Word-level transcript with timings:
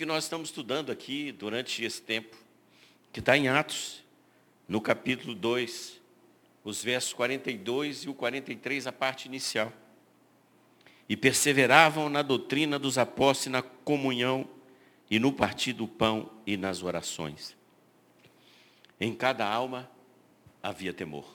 que 0.00 0.06
nós 0.06 0.24
estamos 0.24 0.48
estudando 0.48 0.90
aqui 0.90 1.30
durante 1.30 1.84
esse 1.84 2.00
tempo, 2.00 2.34
que 3.12 3.20
está 3.20 3.36
em 3.36 3.48
Atos, 3.48 4.02
no 4.66 4.80
capítulo 4.80 5.34
2, 5.34 6.00
os 6.64 6.82
versos 6.82 7.12
42 7.12 8.04
e 8.04 8.08
o 8.08 8.14
43, 8.14 8.86
a 8.86 8.92
parte 8.92 9.26
inicial. 9.26 9.70
E 11.06 11.18
perseveravam 11.18 12.08
na 12.08 12.22
doutrina 12.22 12.78
dos 12.78 12.96
apóstolos 12.96 13.52
na 13.52 13.60
comunhão, 13.60 14.48
e 15.10 15.18
no 15.18 15.34
partir 15.34 15.74
do 15.74 15.86
pão 15.86 16.30
e 16.46 16.56
nas 16.56 16.82
orações. 16.82 17.54
Em 18.98 19.14
cada 19.14 19.46
alma 19.46 19.86
havia 20.62 20.94
temor. 20.94 21.26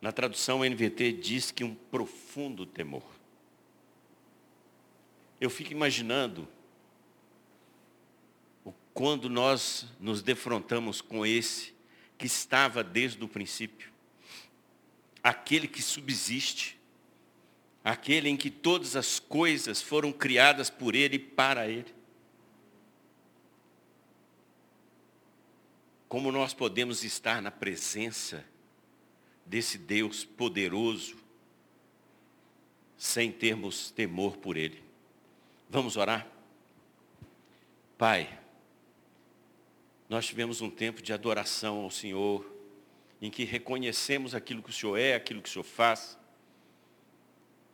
Na 0.00 0.12
tradução 0.12 0.64
NVT 0.64 1.12
diz 1.12 1.50
que 1.50 1.62
um 1.62 1.74
profundo 1.74 2.64
temor. 2.64 3.04
Eu 5.38 5.50
fico 5.50 5.72
imaginando 5.72 6.48
quando 8.98 9.30
nós 9.30 9.86
nos 10.00 10.22
defrontamos 10.22 11.00
com 11.00 11.24
esse 11.24 11.72
que 12.18 12.26
estava 12.26 12.82
desde 12.82 13.22
o 13.22 13.28
princípio, 13.28 13.92
aquele 15.22 15.68
que 15.68 15.80
subsiste, 15.80 16.76
aquele 17.84 18.28
em 18.28 18.36
que 18.36 18.50
todas 18.50 18.96
as 18.96 19.20
coisas 19.20 19.80
foram 19.80 20.10
criadas 20.10 20.68
por 20.68 20.96
Ele 20.96 21.14
e 21.14 21.20
para 21.20 21.68
Ele. 21.68 21.94
Como 26.08 26.32
nós 26.32 26.52
podemos 26.52 27.04
estar 27.04 27.40
na 27.40 27.52
presença 27.52 28.44
desse 29.46 29.78
Deus 29.78 30.24
poderoso 30.24 31.16
sem 32.96 33.30
termos 33.30 33.92
temor 33.92 34.38
por 34.38 34.56
Ele? 34.56 34.82
Vamos 35.70 35.96
orar? 35.96 36.26
Pai, 37.96 38.40
nós 40.08 40.26
tivemos 40.26 40.60
um 40.62 40.70
tempo 40.70 41.02
de 41.02 41.12
adoração 41.12 41.80
ao 41.80 41.90
Senhor, 41.90 42.44
em 43.20 43.30
que 43.30 43.44
reconhecemos 43.44 44.34
aquilo 44.34 44.62
que 44.62 44.70
o 44.70 44.72
Senhor 44.72 44.96
é, 44.96 45.14
aquilo 45.14 45.42
que 45.42 45.48
o 45.48 45.52
Senhor 45.52 45.64
faz. 45.64 46.18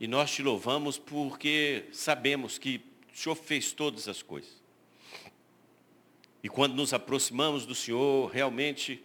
E 0.00 0.08
nós 0.08 0.32
te 0.32 0.42
louvamos 0.42 0.98
porque 0.98 1.84
sabemos 1.92 2.58
que 2.58 2.80
o 3.12 3.16
Senhor 3.16 3.36
fez 3.36 3.72
todas 3.72 4.08
as 4.08 4.20
coisas. 4.20 4.62
E 6.42 6.48
quando 6.48 6.74
nos 6.74 6.92
aproximamos 6.92 7.64
do 7.64 7.74
Senhor, 7.74 8.30
realmente 8.30 9.02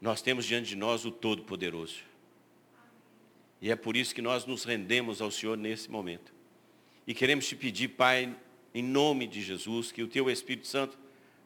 nós 0.00 0.20
temos 0.20 0.44
diante 0.44 0.70
de 0.70 0.76
nós 0.76 1.04
o 1.04 1.10
Todo-Poderoso. 1.10 2.00
E 3.62 3.70
é 3.70 3.76
por 3.76 3.96
isso 3.96 4.14
que 4.14 4.22
nós 4.22 4.44
nos 4.44 4.64
rendemos 4.64 5.20
ao 5.20 5.30
Senhor 5.30 5.56
nesse 5.56 5.90
momento. 5.90 6.34
E 7.06 7.14
queremos 7.14 7.46
te 7.46 7.54
pedir, 7.54 7.88
Pai, 7.88 8.34
em 8.74 8.82
nome 8.82 9.26
de 9.26 9.40
Jesus, 9.40 9.92
que 9.92 10.02
o 10.02 10.08
Teu 10.08 10.30
Espírito 10.30 10.66
Santo 10.66 10.98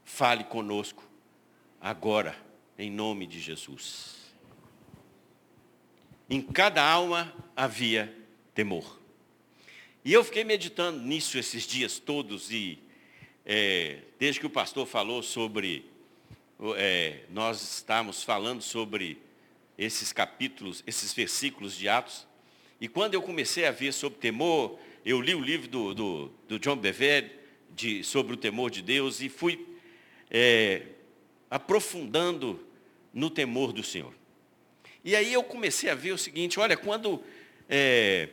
fale 0.05 0.45
conosco 0.45 1.03
agora, 1.81 2.37
em 2.79 2.91
nome 2.91 3.27
de 3.27 3.41
Jesus. 3.41 4.17
Em 6.29 6.41
cada 6.41 6.83
alma 6.83 7.35
havia 7.57 8.15
temor. 8.55 9.01
E 10.05 10.13
eu 10.13 10.23
fiquei 10.23 10.45
meditando 10.45 11.01
nisso 11.01 11.39
esses 11.39 11.67
dias 11.67 11.99
todos 11.99 12.51
e 12.51 12.79
é, 13.45 13.99
desde 14.19 14.41
que 14.41 14.47
o 14.47 14.51
pastor 14.51 14.87
falou 14.87 15.23
sobre, 15.23 15.85
é, 16.77 17.21
nós 17.31 17.63
estamos 17.77 18.23
falando 18.23 18.63
sobre 18.63 19.19
esses 19.77 20.13
capítulos, 20.13 20.83
esses 20.87 21.13
versículos 21.13 21.77
de 21.77 21.89
Atos, 21.89 22.27
e 22.81 22.89
quando 22.89 23.15
eu 23.15 23.23
comecei 23.23 23.67
a 23.67 23.71
ver 23.71 23.93
sobre 23.93 24.19
temor, 24.19 24.79
eu 25.05 25.21
li 25.21 25.35
o 25.35 25.41
livro 25.41 25.69
do, 25.69 25.95
do, 25.95 26.33
do 26.49 26.59
John 26.59 26.77
Bevere 26.77 27.31
de, 27.75 28.03
sobre 28.05 28.35
o 28.35 28.37
temor 28.37 28.71
de 28.71 28.83
Deus 28.83 29.21
e 29.21 29.29
fui 29.29 29.74
é, 30.31 30.87
aprofundando 31.51 32.65
no 33.13 33.31
temor 33.31 33.73
do 33.73 33.83
Senhor. 33.83 34.13
E 35.05 35.15
aí 35.15 35.33
eu 35.33 35.43
comecei 35.43 35.91
a 35.91 35.95
ver 35.95 36.13
o 36.13 36.19
seguinte, 36.19 36.59
olha, 36.59 36.77
quando 36.77 37.23
é, 37.69 38.29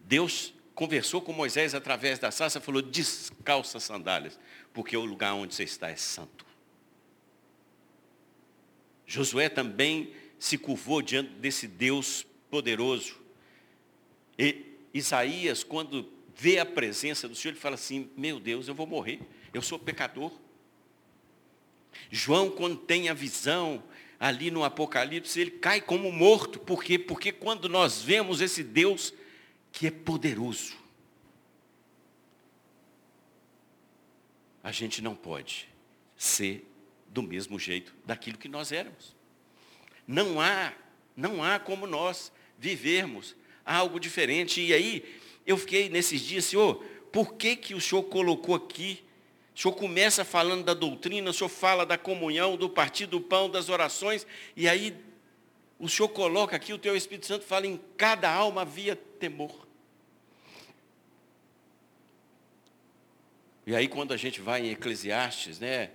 Deus 0.00 0.54
conversou 0.74 1.22
com 1.22 1.32
Moisés 1.32 1.74
através 1.74 2.18
da 2.18 2.30
sarça, 2.30 2.60
falou, 2.60 2.82
descalça 2.82 3.78
as 3.78 3.84
sandálias, 3.84 4.38
porque 4.72 4.96
o 4.96 5.04
lugar 5.04 5.34
onde 5.34 5.54
você 5.54 5.64
está 5.64 5.88
é 5.88 5.96
santo. 5.96 6.44
Josué 9.06 9.48
também 9.48 10.12
se 10.38 10.58
curvou 10.58 11.00
diante 11.00 11.30
desse 11.30 11.66
Deus 11.66 12.26
poderoso. 12.50 13.16
E 14.38 14.64
Isaías, 14.92 15.64
quando 15.64 16.12
vê 16.34 16.58
a 16.58 16.66
presença 16.66 17.26
do 17.26 17.34
Senhor, 17.34 17.52
ele 17.52 17.60
fala 17.60 17.76
assim, 17.76 18.10
meu 18.16 18.38
Deus, 18.38 18.68
eu 18.68 18.74
vou 18.74 18.86
morrer, 18.86 19.20
eu 19.54 19.62
sou 19.62 19.78
pecador. 19.78 20.32
João, 22.10 22.50
quando 22.50 22.76
tem 22.76 23.08
a 23.08 23.14
visão 23.14 23.82
ali 24.18 24.50
no 24.50 24.64
Apocalipse, 24.64 25.40
ele 25.40 25.50
cai 25.52 25.80
como 25.80 26.10
morto. 26.10 26.58
Por 26.58 26.82
quê? 26.82 26.98
Porque 26.98 27.32
quando 27.32 27.68
nós 27.68 28.00
vemos 28.00 28.40
esse 28.40 28.62
Deus 28.62 29.12
que 29.72 29.86
é 29.86 29.90
poderoso, 29.90 30.74
a 34.62 34.72
gente 34.72 35.00
não 35.00 35.14
pode 35.14 35.68
ser 36.16 36.66
do 37.08 37.22
mesmo 37.22 37.58
jeito 37.58 37.94
daquilo 38.04 38.38
que 38.38 38.48
nós 38.48 38.72
éramos. 38.72 39.14
Não 40.06 40.40
há, 40.40 40.72
não 41.16 41.42
há 41.42 41.58
como 41.58 41.86
nós 41.86 42.32
vivermos 42.58 43.36
algo 43.64 44.00
diferente. 44.00 44.60
E 44.60 44.72
aí, 44.72 45.20
eu 45.46 45.56
fiquei 45.56 45.88
nesses 45.88 46.20
dias, 46.20 46.46
Senhor, 46.46 46.82
por 47.12 47.34
que, 47.34 47.56
que 47.56 47.74
o 47.74 47.80
Senhor 47.80 48.02
colocou 48.04 48.54
aqui 48.54 49.04
o 49.56 49.58
senhor 49.58 49.72
começa 49.72 50.22
falando 50.22 50.64
da 50.64 50.74
doutrina, 50.74 51.30
o 51.30 51.32
senhor 51.32 51.48
fala 51.48 51.86
da 51.86 51.96
comunhão, 51.96 52.58
do 52.58 52.68
partir 52.68 53.06
do 53.06 53.22
pão, 53.22 53.48
das 53.48 53.70
orações, 53.70 54.26
e 54.54 54.68
aí 54.68 54.94
o 55.78 55.88
senhor 55.88 56.10
coloca 56.10 56.54
aqui, 56.54 56.74
o 56.74 56.78
teu 56.78 56.94
Espírito 56.94 57.24
Santo 57.24 57.46
fala, 57.46 57.66
em 57.66 57.80
cada 57.96 58.30
alma 58.30 58.60
havia 58.60 58.94
temor. 58.94 59.66
E 63.66 63.74
aí 63.74 63.88
quando 63.88 64.12
a 64.12 64.16
gente 64.18 64.42
vai 64.42 64.66
em 64.66 64.72
Eclesiastes, 64.72 65.58
né, 65.58 65.90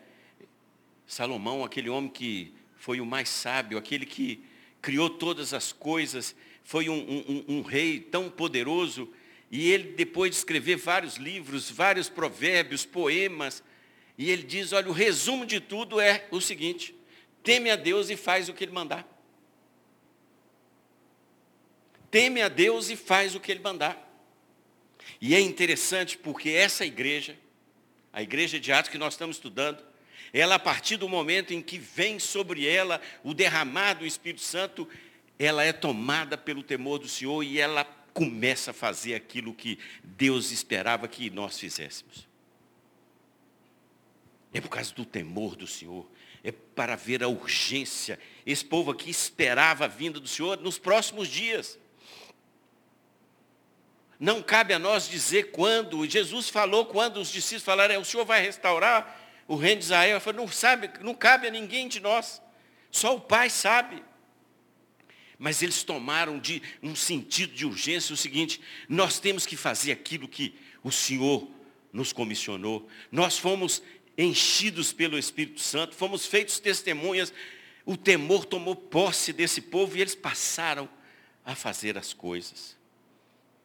Salomão, 1.06 1.64
aquele 1.64 1.88
homem 1.88 2.10
que 2.10 2.56
foi 2.78 3.00
o 3.00 3.06
mais 3.06 3.30
sábio, 3.30 3.78
aquele 3.78 4.08
que 4.08 4.44
criou 4.82 5.08
todas 5.08 5.54
as 5.54 5.72
coisas, 5.72 6.36
foi 6.64 6.90
um, 6.90 6.96
um, 6.98 7.58
um 7.58 7.62
rei 7.62 8.00
tão 8.00 8.28
poderoso, 8.28 9.08
e 9.52 9.70
ele, 9.70 9.92
depois 9.92 10.32
de 10.32 10.38
escrever 10.38 10.78
vários 10.78 11.18
livros, 11.18 11.70
vários 11.70 12.08
provérbios, 12.08 12.86
poemas, 12.86 13.62
e 14.18 14.32
ele 14.32 14.44
diz: 14.44 14.72
olha, 14.72 14.88
o 14.88 14.94
resumo 14.94 15.46
de 15.46 15.60
tudo 15.60 16.00
é 16.00 16.26
o 16.32 16.40
seguinte: 16.40 16.96
teme 17.44 17.70
a 17.70 17.76
Deus 17.76 18.10
e 18.10 18.16
faz 18.16 18.48
o 18.48 18.54
que 18.54 18.64
ele 18.64 18.72
mandar. 18.72 19.06
Teme 22.10 22.42
a 22.42 22.48
Deus 22.48 22.90
e 22.90 22.96
faz 22.96 23.36
o 23.36 23.40
que 23.42 23.52
ele 23.52 23.60
mandar. 23.60 24.10
E 25.20 25.36
é 25.36 25.40
interessante 25.40 26.18
porque 26.18 26.50
essa 26.50 26.86
igreja, 26.86 27.38
a 28.14 28.22
igreja 28.22 28.60
de 28.60 28.72
Atos 28.72 28.90
que 28.90 28.98
nós 28.98 29.14
estamos 29.14 29.36
estudando, 29.36 29.84
ela 30.34 30.56
a 30.56 30.60
partir 30.60 30.96
do 30.96 31.10
momento 31.10 31.54
em 31.54 31.62
que 31.62 31.78
vem 31.78 32.20
sobre 32.20 32.66
ela 32.66 33.02
o 33.24 33.34
derramar 33.34 33.96
do 33.96 34.06
Espírito 34.06 34.42
Santo, 34.42 34.88
ela 35.38 35.64
é 35.64 35.74
tomada 35.74 36.38
pelo 36.38 36.64
temor 36.64 37.00
do 37.00 37.10
Senhor 37.10 37.44
e 37.44 37.60
ela 37.60 37.86
começa 38.14 38.72
a 38.72 38.74
fazer 38.74 39.16
aquilo 39.16 39.54
que 39.54 39.80
Deus 40.04 40.52
esperava 40.52 41.08
que 41.08 41.30
nós 41.30 41.60
fizéssemos. 41.60 42.28
É 44.54 44.60
por 44.60 44.70
causa 44.70 44.94
do 44.94 45.06
temor 45.06 45.56
do 45.56 45.66
Senhor, 45.66 46.06
é 46.44 46.52
para 46.52 46.96
ver 46.96 47.24
a 47.24 47.28
urgência. 47.28 48.20
Esse 48.46 48.66
povo 48.66 48.92
aqui 48.92 49.10
esperava 49.10 49.86
a 49.86 49.88
vinda 49.88 50.20
do 50.20 50.28
Senhor 50.28 50.60
nos 50.60 50.78
próximos 50.78 51.28
dias. 51.28 51.80
Não 54.20 54.42
cabe 54.42 54.74
a 54.74 54.80
nós 54.80 55.10
dizer 55.10 55.52
quando. 55.52 56.06
Jesus 56.08 56.50
falou 56.50 56.86
quando 56.86 57.18
os 57.18 57.32
discípulos 57.32 57.64
falaram, 57.64 57.96
é, 57.96 57.98
o 57.98 58.06
Senhor 58.06 58.26
vai 58.26 58.42
restaurar 58.42 59.20
o 59.48 59.56
reino 59.56 59.80
de 59.80 59.86
Israel. 59.86 60.12
Ele 60.12 60.20
falou, 60.20 60.42
não 60.46 60.52
sabe, 60.52 60.92
não 61.00 61.16
cabe 61.16 61.48
a 61.48 61.52
ninguém 61.52 61.88
de 61.88 62.00
nós. 62.00 62.42
Só 62.92 63.16
o 63.16 63.22
Pai 63.22 63.50
sabe 63.50 64.04
mas 65.42 65.64
eles 65.64 65.82
tomaram 65.82 66.38
de 66.38 66.62
um 66.84 66.96
sentido 66.96 67.52
de 67.56 67.66
urgência 67.66 68.14
o 68.14 68.18
seguinte: 68.18 68.62
nós 68.88 69.20
temos 69.20 69.44
que 69.44 69.58
fazer 69.58 69.92
aquilo 69.92 70.28
que 70.28 70.54
o 70.84 70.92
Senhor 70.92 71.50
nos 71.92 72.14
comissionou. 72.14 72.88
Nós 73.12 73.40
fomos 73.40 73.82
enchidos 74.16 74.94
pelo 74.94 75.18
Espírito 75.18 75.60
Santo, 75.60 75.96
fomos 75.96 76.28
feitos 76.28 76.60
testemunhas. 76.60 77.34
O 77.84 77.98
temor 77.98 78.46
tomou 78.46 78.76
posse 78.76 79.34
desse 79.34 79.62
povo 79.62 79.98
e 79.98 80.02
eles 80.02 80.14
passaram 80.14 80.88
a 81.44 81.56
fazer 81.56 81.98
as 81.98 82.14
coisas. 82.14 82.78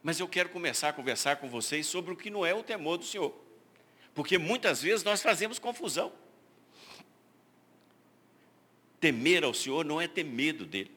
Mas 0.03 0.19
eu 0.19 0.27
quero 0.27 0.49
começar 0.49 0.89
a 0.89 0.93
conversar 0.95 1.37
com 1.37 1.51
vocês 1.51 1.87
sobre 1.87 2.11
o 2.11 2.17
que 2.17 2.31
não 2.31 2.47
é 2.47 2.55
o 2.55 2.63
temor 2.63 2.97
do 2.97 3.05
Senhor. 3.05 3.39
Porque 4.15 4.39
muitas 4.39 4.81
vezes 4.81 5.05
nós 5.05 5.21
fazemos 5.21 5.59
confusão. 5.59 6.11
Temer 8.99 9.45
ao 9.45 9.53
Senhor 9.53 9.85
não 9.85 10.01
é 10.01 10.09
ter 10.09 10.25
medo 10.25 10.65
dele. 10.65 10.96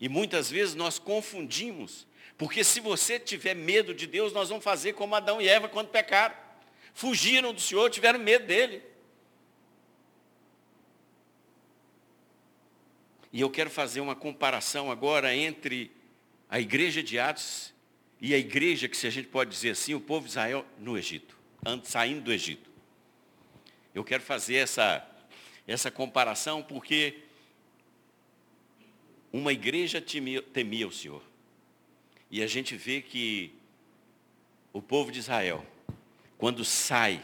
E 0.00 0.08
muitas 0.08 0.50
vezes 0.50 0.74
nós 0.74 0.98
confundimos 0.98 2.06
Porque 2.40 2.64
se 2.64 2.80
você 2.80 3.20
tiver 3.20 3.54
medo 3.54 3.92
de 3.92 4.06
Deus, 4.06 4.32
nós 4.32 4.48
vamos 4.48 4.64
fazer 4.64 4.94
como 4.94 5.14
Adão 5.14 5.42
e 5.42 5.46
Eva 5.46 5.68
quando 5.68 5.88
pecaram. 5.88 6.34
Fugiram 6.94 7.52
do 7.52 7.60
Senhor, 7.60 7.90
tiveram 7.90 8.18
medo 8.18 8.46
dele. 8.46 8.82
E 13.30 13.42
eu 13.42 13.50
quero 13.50 13.68
fazer 13.68 14.00
uma 14.00 14.16
comparação 14.16 14.90
agora 14.90 15.36
entre 15.36 15.92
a 16.48 16.58
igreja 16.58 17.02
de 17.02 17.18
Atos 17.18 17.74
e 18.18 18.32
a 18.32 18.38
igreja, 18.38 18.88
que 18.88 18.96
se 18.96 19.06
a 19.06 19.10
gente 19.10 19.28
pode 19.28 19.50
dizer 19.50 19.72
assim, 19.72 19.92
o 19.92 20.00
povo 20.00 20.24
de 20.24 20.30
Israel 20.30 20.64
no 20.78 20.96
Egito, 20.96 21.36
saindo 21.84 22.22
do 22.22 22.32
Egito. 22.32 22.70
Eu 23.94 24.02
quero 24.02 24.22
fazer 24.22 24.54
essa, 24.54 25.06
essa 25.66 25.90
comparação 25.90 26.62
porque 26.62 27.18
uma 29.32 29.52
igreja 29.52 30.00
temia, 30.00 30.42
temia 30.42 30.86
o 30.86 30.92
Senhor. 30.92 31.22
E 32.30 32.42
a 32.42 32.46
gente 32.46 32.76
vê 32.76 33.00
que 33.00 33.52
o 34.72 34.80
povo 34.80 35.10
de 35.10 35.18
Israel, 35.18 35.64
quando 36.38 36.64
sai 36.64 37.22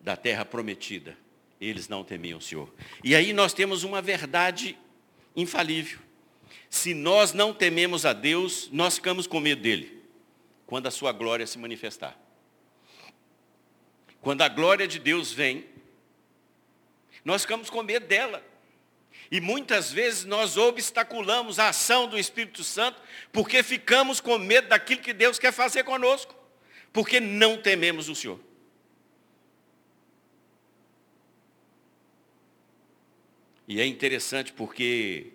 da 0.00 0.16
terra 0.16 0.44
prometida, 0.44 1.16
eles 1.60 1.88
não 1.88 2.02
temiam 2.02 2.38
o 2.38 2.42
Senhor. 2.42 2.72
E 3.04 3.14
aí 3.14 3.32
nós 3.32 3.52
temos 3.52 3.84
uma 3.84 4.00
verdade 4.00 4.76
infalível. 5.36 5.98
Se 6.68 6.94
nós 6.94 7.32
não 7.32 7.52
tememos 7.52 8.06
a 8.06 8.12
Deus, 8.12 8.68
nós 8.72 8.96
ficamos 8.96 9.26
com 9.26 9.40
medo 9.40 9.62
dele, 9.62 10.02
quando 10.66 10.86
a 10.86 10.90
sua 10.90 11.12
glória 11.12 11.46
se 11.46 11.58
manifestar. 11.58 12.18
Quando 14.20 14.42
a 14.42 14.48
glória 14.48 14.86
de 14.86 14.98
Deus 14.98 15.32
vem, 15.32 15.66
nós 17.24 17.42
ficamos 17.42 17.70
com 17.70 17.82
medo 17.82 18.06
dela. 18.06 18.44
E 19.30 19.40
muitas 19.40 19.92
vezes 19.92 20.24
nós 20.24 20.56
obstaculamos 20.56 21.60
a 21.60 21.68
ação 21.68 22.08
do 22.08 22.18
Espírito 22.18 22.64
Santo 22.64 23.00
porque 23.32 23.62
ficamos 23.62 24.20
com 24.20 24.36
medo 24.38 24.68
daquilo 24.68 25.00
que 25.00 25.12
Deus 25.12 25.38
quer 25.38 25.52
fazer 25.52 25.84
conosco, 25.84 26.34
porque 26.92 27.20
não 27.20 27.56
tememos 27.56 28.08
o 28.08 28.14
Senhor. 28.14 28.40
E 33.68 33.80
é 33.80 33.86
interessante 33.86 34.52
porque 34.52 35.28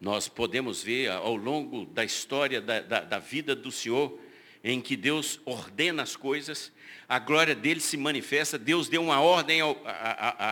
nós 0.00 0.28
podemos 0.28 0.80
ver 0.80 1.10
ao 1.10 1.34
longo 1.34 1.84
da 1.86 2.04
história 2.04 2.60
da, 2.60 2.80
da, 2.80 3.00
da, 3.00 3.18
vida 3.18 3.56
do 3.56 3.72
Senhor, 3.72 4.16
em 4.62 4.80
que 4.80 4.96
Deus 4.96 5.40
ordena 5.44 6.04
as 6.04 6.14
coisas, 6.14 6.70
a 7.08 7.18
glória 7.18 7.54
dele 7.56 7.80
se 7.80 7.96
manifesta, 7.96 8.56
Deus 8.56 8.88
deu 8.88 9.02
uma 9.02 9.20
ordem 9.20 9.58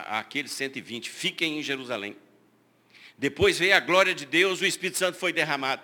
àqueles 0.08 0.50
120, 0.50 1.08
fiquem 1.08 1.60
em 1.60 1.62
Jerusalém. 1.62 2.16
Depois 3.20 3.58
veio 3.58 3.76
a 3.76 3.80
glória 3.80 4.14
de 4.14 4.24
Deus, 4.24 4.62
o 4.62 4.66
Espírito 4.66 4.96
Santo 4.96 5.18
foi 5.18 5.30
derramado. 5.30 5.82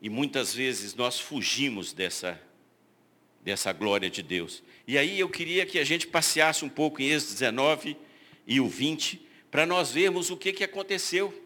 E 0.00 0.08
muitas 0.08 0.54
vezes 0.54 0.94
nós 0.94 1.20
fugimos 1.20 1.92
dessa, 1.92 2.40
dessa 3.42 3.70
glória 3.70 4.08
de 4.08 4.22
Deus. 4.22 4.62
E 4.86 4.96
aí 4.96 5.20
eu 5.20 5.28
queria 5.28 5.66
que 5.66 5.78
a 5.78 5.84
gente 5.84 6.06
passeasse 6.06 6.64
um 6.64 6.70
pouco 6.70 7.02
em 7.02 7.10
Êxodo 7.10 7.34
19, 7.34 7.98
e 8.46 8.60
o 8.62 8.66
20, 8.66 9.20
para 9.50 9.66
nós 9.66 9.92
vermos 9.92 10.30
o 10.30 10.38
que, 10.38 10.54
que 10.54 10.64
aconteceu. 10.64 11.38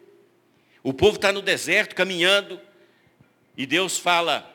O 0.81 0.93
povo 0.93 1.17
está 1.17 1.33
no 1.33 1.41
deserto, 1.41 1.95
caminhando, 1.95 2.61
e 3.57 3.65
Deus 3.65 3.97
fala 3.97 4.49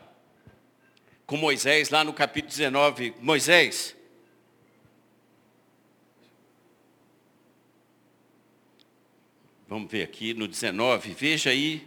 com 1.26 1.36
Moisés, 1.36 1.90
lá 1.90 2.02
no 2.02 2.14
capítulo 2.14 2.52
19, 2.52 3.16
Moisés, 3.20 3.94
vamos 9.68 9.90
ver 9.90 10.02
aqui 10.02 10.32
no 10.32 10.48
19, 10.48 11.10
veja 11.12 11.50
aí, 11.50 11.86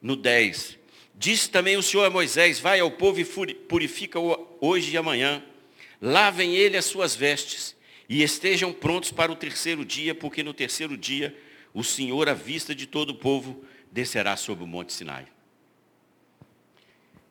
no 0.00 0.14
10, 0.14 0.78
disse 1.14 1.50
também 1.50 1.76
o 1.76 1.82
Senhor 1.82 2.04
a 2.04 2.10
Moisés, 2.10 2.60
vai 2.60 2.78
ao 2.78 2.90
povo 2.90 3.20
e 3.20 3.54
purifica-o 3.54 4.56
hoje 4.60 4.92
e 4.92 4.96
amanhã, 4.96 5.44
lavem 6.00 6.54
ele 6.54 6.76
as 6.76 6.84
suas 6.84 7.16
vestes, 7.16 7.76
e 8.08 8.22
estejam 8.22 8.72
prontos 8.72 9.10
para 9.10 9.30
o 9.30 9.36
terceiro 9.36 9.84
dia, 9.84 10.14
porque 10.14 10.42
no 10.42 10.54
terceiro 10.54 10.96
dia 10.96 11.36
o 11.74 11.84
Senhor, 11.84 12.28
à 12.28 12.32
vista 12.32 12.74
de 12.74 12.86
todo 12.86 13.10
o 13.10 13.14
povo, 13.14 13.62
descerá 13.92 14.36
sobre 14.36 14.64
o 14.64 14.66
monte 14.66 14.92
Sinai. 14.92 15.26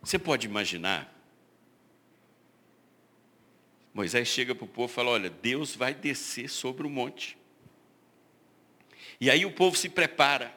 Você 0.02 0.19
pode 0.19 0.46
imaginar? 0.46 1.14
Moisés 3.92 4.28
chega 4.28 4.54
para 4.54 4.66
o 4.66 4.68
povo 4.68 4.92
e 4.92 4.94
fala, 4.94 5.10
olha, 5.10 5.30
Deus 5.30 5.75
vai 5.75 5.96
descer 5.96 6.48
sobre 6.48 6.86
o 6.86 6.90
monte. 6.90 7.36
E 9.19 9.30
aí 9.30 9.46
o 9.46 9.52
povo 9.52 9.75
se 9.78 9.90
prepara. 9.90 10.54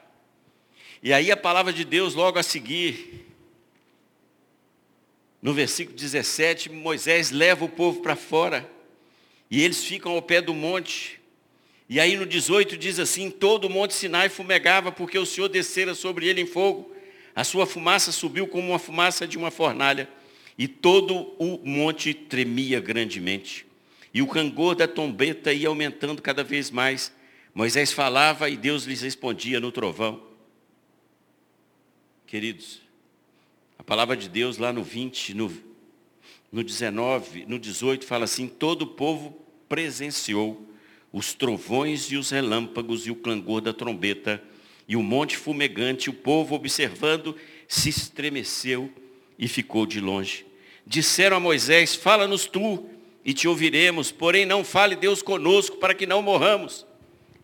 E 1.03 1.13
aí 1.13 1.31
a 1.31 1.37
palavra 1.37 1.73
de 1.73 1.85
Deus 1.85 2.15
logo 2.15 2.39
a 2.39 2.43
seguir, 2.43 3.27
no 5.41 5.55
versículo 5.55 5.97
17, 5.97 6.69
Moisés 6.71 7.31
leva 7.31 7.65
o 7.65 7.69
povo 7.69 8.03
para 8.03 8.15
fora 8.15 8.69
e 9.51 9.63
eles 9.63 9.83
ficam 9.83 10.13
ao 10.13 10.21
pé 10.21 10.43
do 10.43 10.53
monte. 10.53 11.19
E 11.89 11.99
aí 11.99 12.17
no 12.17 12.27
18 12.27 12.77
diz 12.77 12.99
assim: 12.99 13.31
Todo 13.31 13.65
o 13.65 13.71
monte 13.71 13.95
Sinai 13.95 14.29
fumegava, 14.29 14.93
porque 14.93 15.19
o 15.19 15.25
Senhor 15.25 15.49
descera 15.49 15.95
sobre 15.95 16.29
ele 16.29 16.43
em 16.43 16.47
fogo. 16.47 16.95
A 17.35 17.43
sua 17.43 17.67
fumaça 17.67 18.13
subiu 18.13 18.47
como 18.47 18.69
uma 18.69 18.79
fumaça 18.79 19.27
de 19.27 19.39
uma 19.39 19.51
fornalha. 19.51 20.09
E 20.59 20.69
todo 20.69 21.35
o 21.39 21.59
monte 21.65 22.13
tremia 22.13 22.81
grandemente. 22.81 23.67
E 24.13 24.21
o 24.21 24.27
cangor 24.27 24.75
da 24.75 24.87
trombeta 24.87 25.53
ia 25.53 25.69
aumentando 25.69 26.21
cada 26.21 26.45
vez 26.45 26.71
mais. 26.71 27.13
Moisés 27.55 27.93
falava 27.93 28.49
e 28.49 28.57
Deus 28.57 28.85
lhes 28.85 29.03
respondia 29.03 29.59
no 29.61 29.73
trovão. 29.73 30.23
Queridos, 32.27 32.81
a 33.79 33.83
palavra 33.83 34.17
de 34.17 34.29
Deus 34.29 34.57
lá 34.57 34.73
no 34.73 34.85
20, 34.85 35.35
no, 35.35 35.53
no 36.53 36.63
19, 36.63 37.45
no 37.47 37.59
18, 37.59 38.05
fala 38.05 38.25
assim: 38.25 38.47
todo 38.47 38.83
o 38.83 38.87
povo 38.87 39.37
presenciou 39.69 40.69
os 41.13 41.35
trovões 41.35 42.05
e 42.13 42.17
os 42.17 42.31
relâmpagos 42.31 43.07
e 43.07 43.11
o 43.11 43.17
clangor 43.17 43.61
da 43.61 43.73
trombeta 43.73 44.43
e 44.87 44.97
o 44.97 45.03
monte 45.03 45.37
fumegante, 45.37 46.11
o 46.11 46.13
povo 46.13 46.55
observando, 46.55 47.37
se 47.69 47.89
estremeceu 47.89 48.93
e 49.39 49.47
ficou 49.47 49.87
de 49.87 50.01
longe. 50.01 50.45
Disseram 50.87 51.37
a 51.37 51.41
Moisés: 51.41 51.95
Fala-nos 51.95 52.47
tu 52.47 52.89
e 53.25 53.33
te 53.33 53.47
ouviremos, 53.47 54.11
porém 54.11 54.45
não 54.45 54.65
fale 54.65 54.97
Deus 54.97 55.23
conosco 55.23 55.77
para 55.77 55.95
que 55.95 56.07
não 56.07 56.23
morramos. 56.23 56.87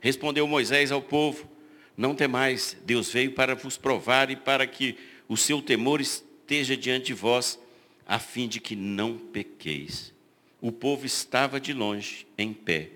Respondeu 0.07 0.47
Moisés 0.47 0.93
ao 0.93 1.03
povo: 1.03 1.51
Não 1.97 2.15
temais, 2.15 2.77
Deus 2.85 3.11
veio 3.13 3.33
para 3.33 3.57
vos 3.57 3.77
provar 3.77 4.31
e 4.31 4.37
para 4.37 4.65
que 4.65 4.97
o 5.27 5.37
seu 5.37 5.61
temor 5.61 6.01
esteja 6.01 6.77
diante 6.77 7.07
de 7.07 7.15
vós 7.15 7.59
a 8.07 8.21
fim 8.21 8.47
de 8.47 8.61
que 8.61 8.77
não 8.77 9.19
pequeis. 9.19 10.15
O 10.61 10.71
povo 10.71 11.05
estava 11.05 11.59
de 11.59 11.73
longe, 11.73 12.25
em 12.39 12.53
pé. 12.53 12.91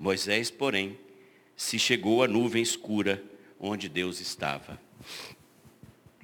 Moisés, 0.00 0.50
porém, 0.50 0.98
se 1.56 1.78
chegou 1.78 2.24
à 2.24 2.26
nuvem 2.26 2.60
escura 2.60 3.22
onde 3.60 3.88
Deus 3.88 4.20
estava. 4.20 4.80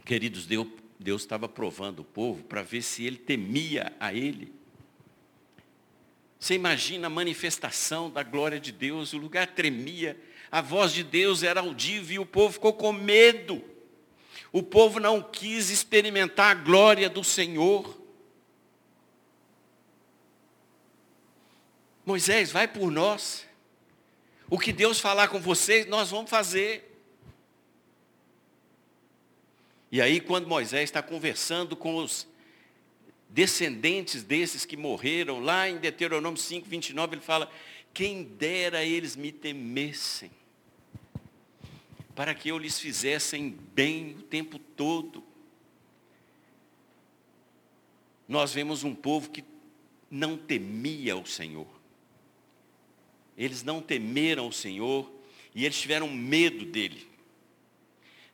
Queridos, 0.04 0.48
Deus, 0.48 1.22
estava 1.22 1.48
provando 1.48 2.00
o 2.00 2.04
povo 2.04 2.42
para 2.42 2.60
ver 2.60 2.82
se 2.82 3.06
ele 3.06 3.18
temia 3.18 3.92
a 4.00 4.12
ele. 4.12 4.52
Você 6.44 6.52
imagina 6.52 7.06
a 7.06 7.10
manifestação 7.10 8.10
da 8.10 8.22
glória 8.22 8.60
de 8.60 8.70
Deus, 8.70 9.14
o 9.14 9.16
lugar 9.16 9.46
tremia, 9.46 10.14
a 10.52 10.60
voz 10.60 10.92
de 10.92 11.02
Deus 11.02 11.42
era 11.42 11.60
audível 11.60 12.16
e 12.16 12.18
o 12.18 12.26
povo 12.26 12.52
ficou 12.52 12.74
com 12.74 12.92
medo. 12.92 13.64
O 14.52 14.62
povo 14.62 15.00
não 15.00 15.22
quis 15.22 15.70
experimentar 15.70 16.50
a 16.50 16.60
glória 16.60 17.08
do 17.08 17.24
Senhor. 17.24 17.98
Moisés, 22.04 22.52
vai 22.52 22.68
por 22.68 22.90
nós. 22.90 23.46
O 24.50 24.58
que 24.58 24.70
Deus 24.70 25.00
falar 25.00 25.28
com 25.28 25.40
vocês, 25.40 25.86
nós 25.86 26.10
vamos 26.10 26.28
fazer. 26.28 26.94
E 29.90 29.98
aí, 29.98 30.20
quando 30.20 30.46
Moisés 30.46 30.84
está 30.84 31.00
conversando 31.02 31.74
com 31.74 31.96
os 31.96 32.26
descendentes 33.34 34.22
desses 34.22 34.64
que 34.64 34.76
morreram, 34.76 35.40
lá 35.40 35.68
em 35.68 35.76
Deuteronômio 35.78 36.40
5, 36.40 36.68
29, 36.68 37.16
ele 37.16 37.20
fala: 37.20 37.50
Quem 37.92 38.22
dera 38.22 38.84
eles 38.84 39.16
me 39.16 39.32
temessem, 39.32 40.30
para 42.14 42.32
que 42.32 42.48
eu 42.48 42.56
lhes 42.56 42.78
fizessem 42.78 43.58
bem 43.74 44.14
o 44.20 44.22
tempo 44.22 44.56
todo. 44.56 45.24
Nós 48.28 48.54
vemos 48.54 48.84
um 48.84 48.94
povo 48.94 49.28
que 49.28 49.44
não 50.08 50.36
temia 50.36 51.16
o 51.16 51.26
Senhor. 51.26 51.66
Eles 53.36 53.64
não 53.64 53.82
temeram 53.82 54.46
o 54.46 54.52
Senhor 54.52 55.12
e 55.52 55.64
eles 55.64 55.78
tiveram 55.78 56.08
medo 56.08 56.64
dele. 56.64 57.08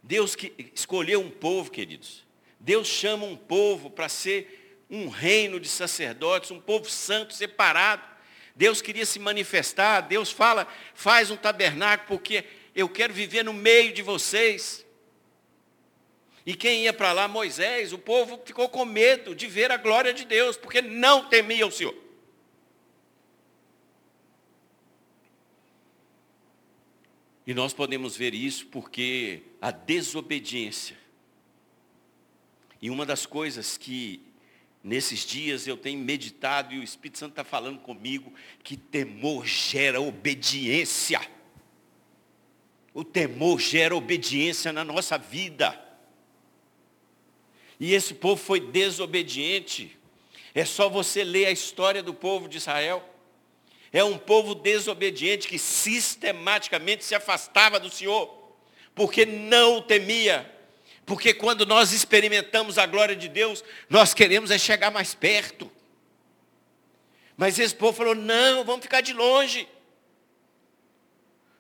Deus 0.02 0.36
que 0.36 0.52
escolheu 0.74 1.20
um 1.20 1.30
povo, 1.30 1.70
queridos. 1.70 2.22
Deus 2.60 2.86
chama 2.86 3.24
um 3.24 3.36
povo 3.36 3.88
para 3.88 4.06
ser 4.06 4.59
um 4.90 5.08
reino 5.08 5.60
de 5.60 5.68
sacerdotes, 5.68 6.50
um 6.50 6.60
povo 6.60 6.90
santo, 6.90 7.32
separado. 7.32 8.02
Deus 8.56 8.82
queria 8.82 9.06
se 9.06 9.18
manifestar, 9.18 10.00
Deus 10.00 10.30
fala, 10.30 10.66
faz 10.92 11.30
um 11.30 11.36
tabernáculo, 11.36 12.08
porque 12.08 12.44
eu 12.74 12.88
quero 12.88 13.14
viver 13.14 13.44
no 13.44 13.52
meio 13.52 13.92
de 13.92 14.02
vocês. 14.02 14.84
E 16.44 16.54
quem 16.54 16.84
ia 16.84 16.92
para 16.92 17.12
lá? 17.12 17.28
Moisés. 17.28 17.92
O 17.92 17.98
povo 17.98 18.40
ficou 18.44 18.68
com 18.68 18.84
medo 18.84 19.34
de 19.34 19.46
ver 19.46 19.70
a 19.70 19.76
glória 19.76 20.12
de 20.12 20.24
Deus, 20.24 20.56
porque 20.56 20.82
não 20.82 21.28
temia 21.28 21.66
o 21.66 21.70
Senhor. 21.70 21.94
E 27.46 27.54
nós 27.54 27.72
podemos 27.72 28.16
ver 28.16 28.34
isso 28.34 28.66
porque 28.66 29.42
a 29.60 29.70
desobediência. 29.70 30.96
E 32.80 32.90
uma 32.90 33.04
das 33.04 33.26
coisas 33.26 33.76
que 33.76 34.29
nesses 34.82 35.24
dias 35.24 35.66
eu 35.66 35.76
tenho 35.76 35.98
meditado 35.98 36.74
e 36.74 36.78
o 36.78 36.82
Espírito 36.82 37.18
Santo 37.18 37.32
está 37.32 37.44
falando 37.44 37.78
comigo, 37.80 38.32
que 38.62 38.76
temor 38.76 39.46
gera 39.46 40.00
obediência. 40.00 41.20
O 42.92 43.04
temor 43.04 43.60
gera 43.60 43.94
obediência 43.94 44.72
na 44.72 44.84
nossa 44.84 45.16
vida. 45.16 45.78
E 47.78 47.94
esse 47.94 48.14
povo 48.14 48.40
foi 48.40 48.60
desobediente. 48.60 49.96
É 50.54 50.64
só 50.64 50.88
você 50.88 51.24
ler 51.24 51.46
a 51.46 51.50
história 51.50 52.02
do 52.02 52.12
povo 52.12 52.48
de 52.48 52.58
Israel. 52.58 53.02
É 53.92 54.04
um 54.04 54.18
povo 54.18 54.54
desobediente 54.54 55.48
que 55.48 55.58
sistematicamente 55.58 57.04
se 57.04 57.14
afastava 57.14 57.80
do 57.80 57.90
Senhor, 57.90 58.54
porque 58.94 59.24
não 59.24 59.78
o 59.78 59.82
temia. 59.82 60.59
Porque 61.10 61.34
quando 61.34 61.66
nós 61.66 61.90
experimentamos 61.92 62.78
a 62.78 62.86
glória 62.86 63.16
de 63.16 63.28
Deus, 63.28 63.64
nós 63.88 64.14
queremos 64.14 64.48
é 64.52 64.56
chegar 64.56 64.92
mais 64.92 65.12
perto. 65.12 65.68
Mas 67.36 67.58
esse 67.58 67.74
povo 67.74 67.98
falou: 67.98 68.14
não, 68.14 68.62
vamos 68.62 68.84
ficar 68.84 69.00
de 69.00 69.12
longe. 69.12 69.68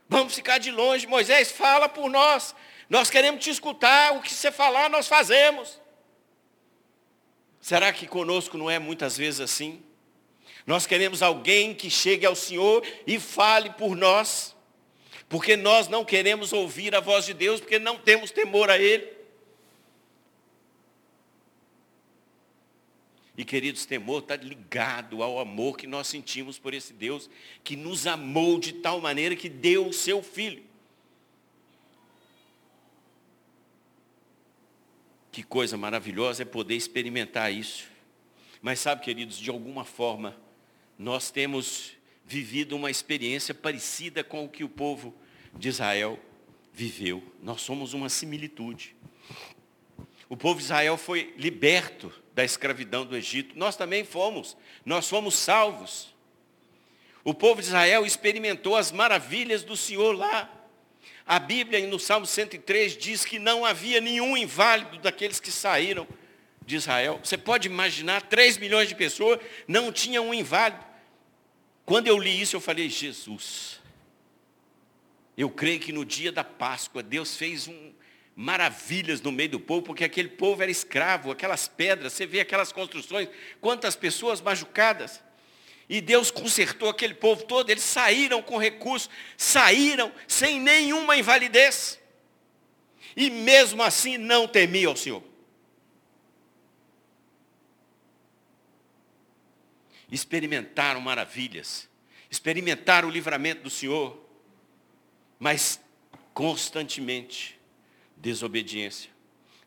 Vamos 0.08 0.36
ficar 0.36 0.58
de 0.58 0.70
longe. 0.70 1.04
Moisés, 1.04 1.50
fala 1.50 1.88
por 1.88 2.08
nós. 2.08 2.54
Nós 2.88 3.10
queremos 3.10 3.42
te 3.42 3.50
escutar. 3.50 4.12
O 4.12 4.22
que 4.22 4.32
você 4.32 4.52
falar, 4.52 4.88
nós 4.88 5.08
fazemos. 5.08 5.80
Será 7.60 7.92
que 7.92 8.06
conosco 8.06 8.56
não 8.56 8.70
é 8.70 8.78
muitas 8.78 9.16
vezes 9.16 9.40
assim? 9.40 9.82
Nós 10.64 10.86
queremos 10.86 11.24
alguém 11.24 11.74
que 11.74 11.90
chegue 11.90 12.24
ao 12.24 12.36
Senhor 12.36 12.86
e 13.04 13.18
fale 13.18 13.70
por 13.70 13.96
nós, 13.96 14.54
porque 15.28 15.56
nós 15.56 15.88
não 15.88 16.04
queremos 16.04 16.52
ouvir 16.52 16.94
a 16.94 17.00
voz 17.00 17.26
de 17.26 17.34
Deus, 17.34 17.58
porque 17.60 17.80
não 17.80 17.98
temos 17.98 18.30
temor 18.30 18.70
a 18.70 18.78
Ele. 18.78 19.18
E 23.40 23.44
queridos, 23.46 23.86
temor 23.86 24.20
está 24.20 24.36
ligado 24.36 25.22
ao 25.22 25.38
amor 25.38 25.78
que 25.78 25.86
nós 25.86 26.08
sentimos 26.08 26.58
por 26.58 26.74
esse 26.74 26.92
Deus, 26.92 27.30
que 27.64 27.74
nos 27.74 28.06
amou 28.06 28.60
de 28.60 28.74
tal 28.74 29.00
maneira 29.00 29.34
que 29.34 29.48
deu 29.48 29.88
o 29.88 29.94
seu 29.94 30.22
Filho. 30.22 30.62
Que 35.32 35.42
coisa 35.42 35.78
maravilhosa 35.78 36.42
é 36.42 36.44
poder 36.44 36.76
experimentar 36.76 37.50
isso. 37.50 37.88
Mas 38.60 38.78
sabe, 38.78 39.02
queridos, 39.02 39.38
de 39.38 39.48
alguma 39.48 39.86
forma, 39.86 40.36
nós 40.98 41.30
temos 41.30 41.92
vivido 42.26 42.76
uma 42.76 42.90
experiência 42.90 43.54
parecida 43.54 44.22
com 44.22 44.44
o 44.44 44.50
que 44.50 44.64
o 44.64 44.68
povo 44.68 45.14
de 45.56 45.70
Israel 45.70 46.20
viveu. 46.74 47.22
Nós 47.42 47.62
somos 47.62 47.94
uma 47.94 48.10
similitude. 48.10 48.94
O 50.28 50.36
povo 50.36 50.58
de 50.58 50.64
Israel 50.64 50.98
foi 50.98 51.32
liberto 51.38 52.12
da 52.40 52.44
escravidão 52.44 53.04
do 53.04 53.14
Egito. 53.14 53.58
Nós 53.58 53.76
também 53.76 54.02
fomos. 54.02 54.56
Nós 54.84 55.06
fomos 55.06 55.34
salvos. 55.34 56.14
O 57.22 57.34
povo 57.34 57.60
de 57.60 57.68
Israel 57.68 58.06
experimentou 58.06 58.76
as 58.76 58.90
maravilhas 58.90 59.62
do 59.62 59.76
Senhor 59.76 60.16
lá. 60.16 60.50
A 61.26 61.38
Bíblia, 61.38 61.86
no 61.86 61.98
Salmo 61.98 62.24
103, 62.24 62.96
diz 62.96 63.26
que 63.26 63.38
não 63.38 63.64
havia 63.64 64.00
nenhum 64.00 64.38
inválido 64.38 64.98
daqueles 65.00 65.38
que 65.38 65.52
saíram 65.52 66.08
de 66.64 66.76
Israel. 66.76 67.20
Você 67.22 67.36
pode 67.36 67.68
imaginar, 67.68 68.22
3 68.22 68.56
milhões 68.56 68.88
de 68.88 68.94
pessoas 68.94 69.38
não 69.68 69.92
tinham 69.92 70.30
um 70.30 70.34
inválido. 70.34 70.84
Quando 71.84 72.06
eu 72.06 72.18
li 72.18 72.40
isso, 72.40 72.56
eu 72.56 72.60
falei, 72.60 72.88
Jesus, 72.88 73.80
eu 75.36 75.50
creio 75.50 75.78
que 75.78 75.92
no 75.92 76.06
dia 76.06 76.32
da 76.32 76.42
Páscoa, 76.42 77.02
Deus 77.02 77.36
fez 77.36 77.68
um, 77.68 77.92
maravilhas 78.40 79.20
no 79.20 79.30
meio 79.30 79.50
do 79.50 79.60
povo, 79.60 79.82
porque 79.82 80.02
aquele 80.02 80.30
povo 80.30 80.62
era 80.62 80.70
escravo, 80.70 81.30
aquelas 81.30 81.68
pedras, 81.68 82.14
você 82.14 82.24
vê 82.24 82.40
aquelas 82.40 82.72
construções, 82.72 83.28
quantas 83.60 83.94
pessoas 83.94 84.40
machucadas. 84.40 85.22
E 85.86 86.00
Deus 86.00 86.30
consertou 86.30 86.88
aquele 86.88 87.12
povo 87.12 87.44
todo, 87.44 87.68
eles 87.68 87.82
saíram 87.82 88.40
com 88.40 88.56
recursos, 88.56 89.10
saíram 89.36 90.10
sem 90.26 90.58
nenhuma 90.58 91.18
invalidez. 91.18 92.00
E 93.14 93.28
mesmo 93.28 93.82
assim 93.82 94.16
não 94.16 94.48
temiam 94.48 94.94
o 94.94 94.96
Senhor. 94.96 95.22
experimentaram 100.12 101.00
maravilhas, 101.00 101.88
experimentaram 102.28 103.08
o 103.08 103.12
livramento 103.12 103.62
do 103.62 103.70
Senhor, 103.70 104.20
mas 105.38 105.80
constantemente 106.34 107.59
desobediência, 108.20 109.10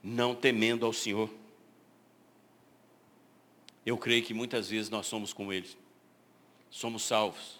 não 0.02 0.36
temendo 0.36 0.86
ao 0.86 0.94
Senhor. 0.94 1.30
Eu 3.86 3.98
creio 3.98 4.24
que 4.24 4.34
muitas 4.34 4.70
vezes 4.70 4.90
nós 4.90 5.06
somos 5.08 5.34
como 5.34 5.52
eles. 5.52 5.78
Somos 6.70 7.04
salvos, 7.04 7.60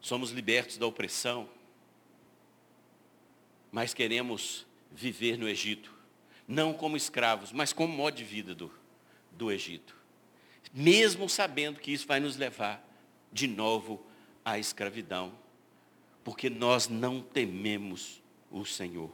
somos 0.00 0.30
libertos 0.30 0.78
da 0.78 0.86
opressão, 0.86 1.48
mas 3.70 3.92
queremos 3.92 4.64
viver 4.90 5.36
no 5.36 5.48
Egito, 5.48 5.92
não 6.48 6.72
como 6.72 6.96
escravos, 6.96 7.52
mas 7.52 7.72
como 7.72 7.92
modo 7.92 8.16
de 8.16 8.24
vida 8.24 8.54
do, 8.54 8.72
do 9.32 9.52
Egito 9.52 9.96
mesmo 10.72 11.26
sabendo 11.26 11.80
que 11.80 11.90
isso 11.90 12.06
vai 12.06 12.20
nos 12.20 12.36
levar 12.36 12.86
de 13.32 13.46
novo 13.46 14.04
à 14.44 14.58
escravidão, 14.58 15.32
porque 16.22 16.50
nós 16.50 16.86
não 16.86 17.22
tememos 17.22 18.22
o 18.50 18.62
Senhor. 18.64 19.10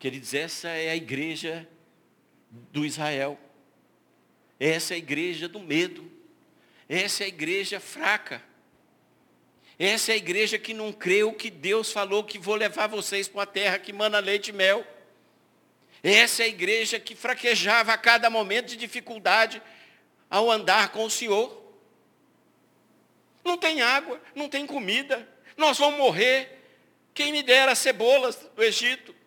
Queridos, 0.00 0.32
essa 0.32 0.70
é 0.70 0.88
a 0.88 0.96
igreja 0.96 1.68
do 2.50 2.86
Israel. 2.86 3.38
Essa 4.58 4.94
é 4.94 4.96
a 4.96 4.98
igreja 4.98 5.46
do 5.46 5.60
medo. 5.60 6.10
Essa 6.88 7.22
é 7.22 7.26
a 7.26 7.28
igreja 7.28 7.78
fraca. 7.78 8.42
Essa 9.78 10.12
é 10.12 10.14
a 10.14 10.16
igreja 10.16 10.58
que 10.58 10.72
não 10.72 10.90
creu 10.90 11.34
que 11.34 11.50
Deus 11.50 11.92
falou 11.92 12.24
que 12.24 12.38
vou 12.38 12.54
levar 12.54 12.86
vocês 12.86 13.28
para 13.28 13.40
uma 13.40 13.46
terra 13.46 13.78
que 13.78 13.92
mana 13.92 14.18
leite 14.20 14.48
e 14.48 14.52
mel. 14.54 14.86
Essa 16.02 16.44
é 16.44 16.46
a 16.46 16.48
igreja 16.48 16.98
que 16.98 17.14
fraquejava 17.14 17.92
a 17.92 17.98
cada 17.98 18.30
momento 18.30 18.68
de 18.68 18.76
dificuldade 18.78 19.60
ao 20.30 20.50
andar 20.50 20.92
com 20.92 21.04
o 21.04 21.10
Senhor. 21.10 21.62
Não 23.44 23.58
tem 23.58 23.82
água, 23.82 24.18
não 24.34 24.48
tem 24.48 24.66
comida, 24.66 25.28
nós 25.58 25.76
vamos 25.76 25.98
morrer. 25.98 26.58
Quem 27.12 27.32
me 27.32 27.42
dera 27.42 27.74
cebolas 27.74 28.36
do 28.56 28.62
Egito? 28.62 29.19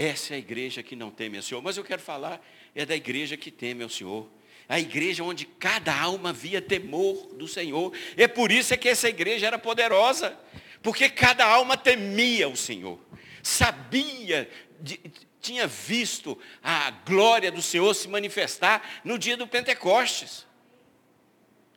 Essa 0.00 0.32
é 0.32 0.36
a 0.36 0.38
igreja 0.38 0.82
que 0.82 0.96
não 0.96 1.10
teme 1.10 1.36
ao 1.36 1.42
Senhor. 1.42 1.60
Mas 1.60 1.76
eu 1.76 1.84
quero 1.84 2.00
falar 2.00 2.42
é 2.74 2.86
da 2.86 2.96
igreja 2.96 3.36
que 3.36 3.50
teme 3.50 3.82
ao 3.82 3.90
Senhor. 3.90 4.26
A 4.66 4.80
igreja 4.80 5.22
onde 5.22 5.44
cada 5.44 5.94
alma 5.94 6.32
via 6.32 6.62
temor 6.62 7.34
do 7.34 7.46
Senhor. 7.46 7.92
É 8.16 8.26
por 8.26 8.50
isso 8.50 8.72
é 8.72 8.78
que 8.78 8.88
essa 8.88 9.10
igreja 9.10 9.46
era 9.46 9.58
poderosa. 9.58 10.38
Porque 10.82 11.10
cada 11.10 11.44
alma 11.44 11.76
temia 11.76 12.48
o 12.48 12.56
Senhor 12.56 12.98
sabia, 13.42 14.50
de, 14.80 14.98
tinha 15.38 15.66
visto 15.66 16.38
a 16.62 16.90
glória 16.90 17.52
do 17.52 17.60
Senhor 17.60 17.92
se 17.94 18.08
manifestar 18.08 19.02
no 19.04 19.18
dia 19.18 19.36
do 19.36 19.46
Pentecostes. 19.46 20.46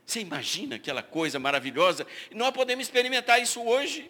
Você 0.05 0.21
imagina 0.21 0.75
aquela 0.77 1.03
coisa 1.03 1.39
maravilhosa? 1.39 2.07
Nós 2.31 2.51
podemos 2.51 2.85
experimentar 2.85 3.41
isso 3.41 3.61
hoje. 3.61 4.09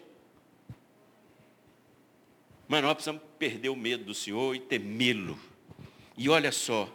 Mas 2.66 2.82
nós 2.82 2.94
precisamos 2.94 3.22
perder 3.44 3.68
o 3.68 3.76
medo 3.76 4.04
do 4.04 4.14
Senhor 4.14 4.56
e 4.56 4.58
temê-lo. 4.58 5.38
E 6.16 6.30
olha 6.30 6.50
só, 6.50 6.90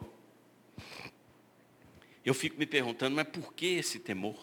eu 2.26 2.34
fico 2.34 2.58
me 2.58 2.66
perguntando, 2.66 3.16
mas 3.16 3.28
por 3.28 3.54
que 3.54 3.68
esse 3.68 4.00
temor? 4.00 4.36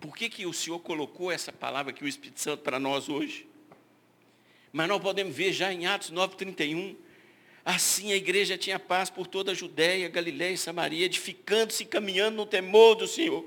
Por 0.00 0.16
que, 0.16 0.30
que 0.30 0.46
o 0.46 0.54
Senhor 0.54 0.78
colocou 0.78 1.30
essa 1.30 1.52
palavra 1.52 1.92
aqui, 1.92 2.02
o 2.02 2.08
Espírito 2.08 2.40
Santo, 2.40 2.62
para 2.62 2.80
nós 2.80 3.10
hoje? 3.10 3.46
Mas 4.72 4.88
nós 4.88 5.02
podemos 5.02 5.36
ver 5.36 5.52
já 5.52 5.70
em 5.70 5.84
Atos 5.84 6.10
9,31, 6.10 6.96
assim 7.62 8.12
a 8.12 8.16
igreja 8.16 8.56
tinha 8.56 8.78
paz 8.78 9.10
por 9.10 9.26
toda 9.26 9.52
a 9.52 9.54
Judéia, 9.54 10.08
Galiléia 10.08 10.54
e 10.54 10.56
Samaria, 10.56 11.04
edificando-se 11.04 11.82
e 11.82 11.86
caminhando 11.86 12.36
no 12.36 12.46
temor 12.46 12.94
do 12.94 13.06
Senhor. 13.06 13.44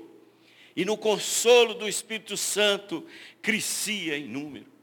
E 0.76 0.84
no 0.84 0.96
consolo 0.96 1.74
do 1.74 1.88
Espírito 1.88 2.36
Santo 2.36 3.04
crescia 3.42 4.16
em 4.16 4.28
número. 4.28 4.73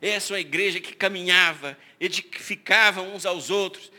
Essa 0.00 0.32
é 0.32 0.34
uma 0.34 0.40
igreja 0.40 0.80
que 0.80 0.94
caminhava, 0.94 1.76
edificava 1.98 3.02
uns 3.02 3.26
aos 3.26 3.50
outros, 3.50 3.90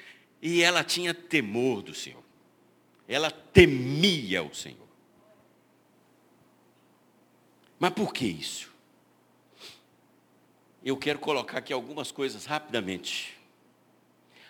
e 0.41 0.62
ela 0.62 0.84
tinha 0.84 1.13
temor 1.13 1.82
do 1.82 1.94
Senhor. 1.94 2.24
Ela 3.08 3.29
temia 3.29 4.44
o 4.44 4.53
Senhor. 4.53 4.88
Mas 7.77 7.91
por 7.91 8.13
que 8.13 8.25
isso? 8.25 8.70
eu 10.84 10.96
quero 10.98 11.20
colocar 11.20 11.58
aqui 11.60 11.74
algumas 11.74 12.12
coisas 12.12 12.46
rapidamente. 12.46 13.38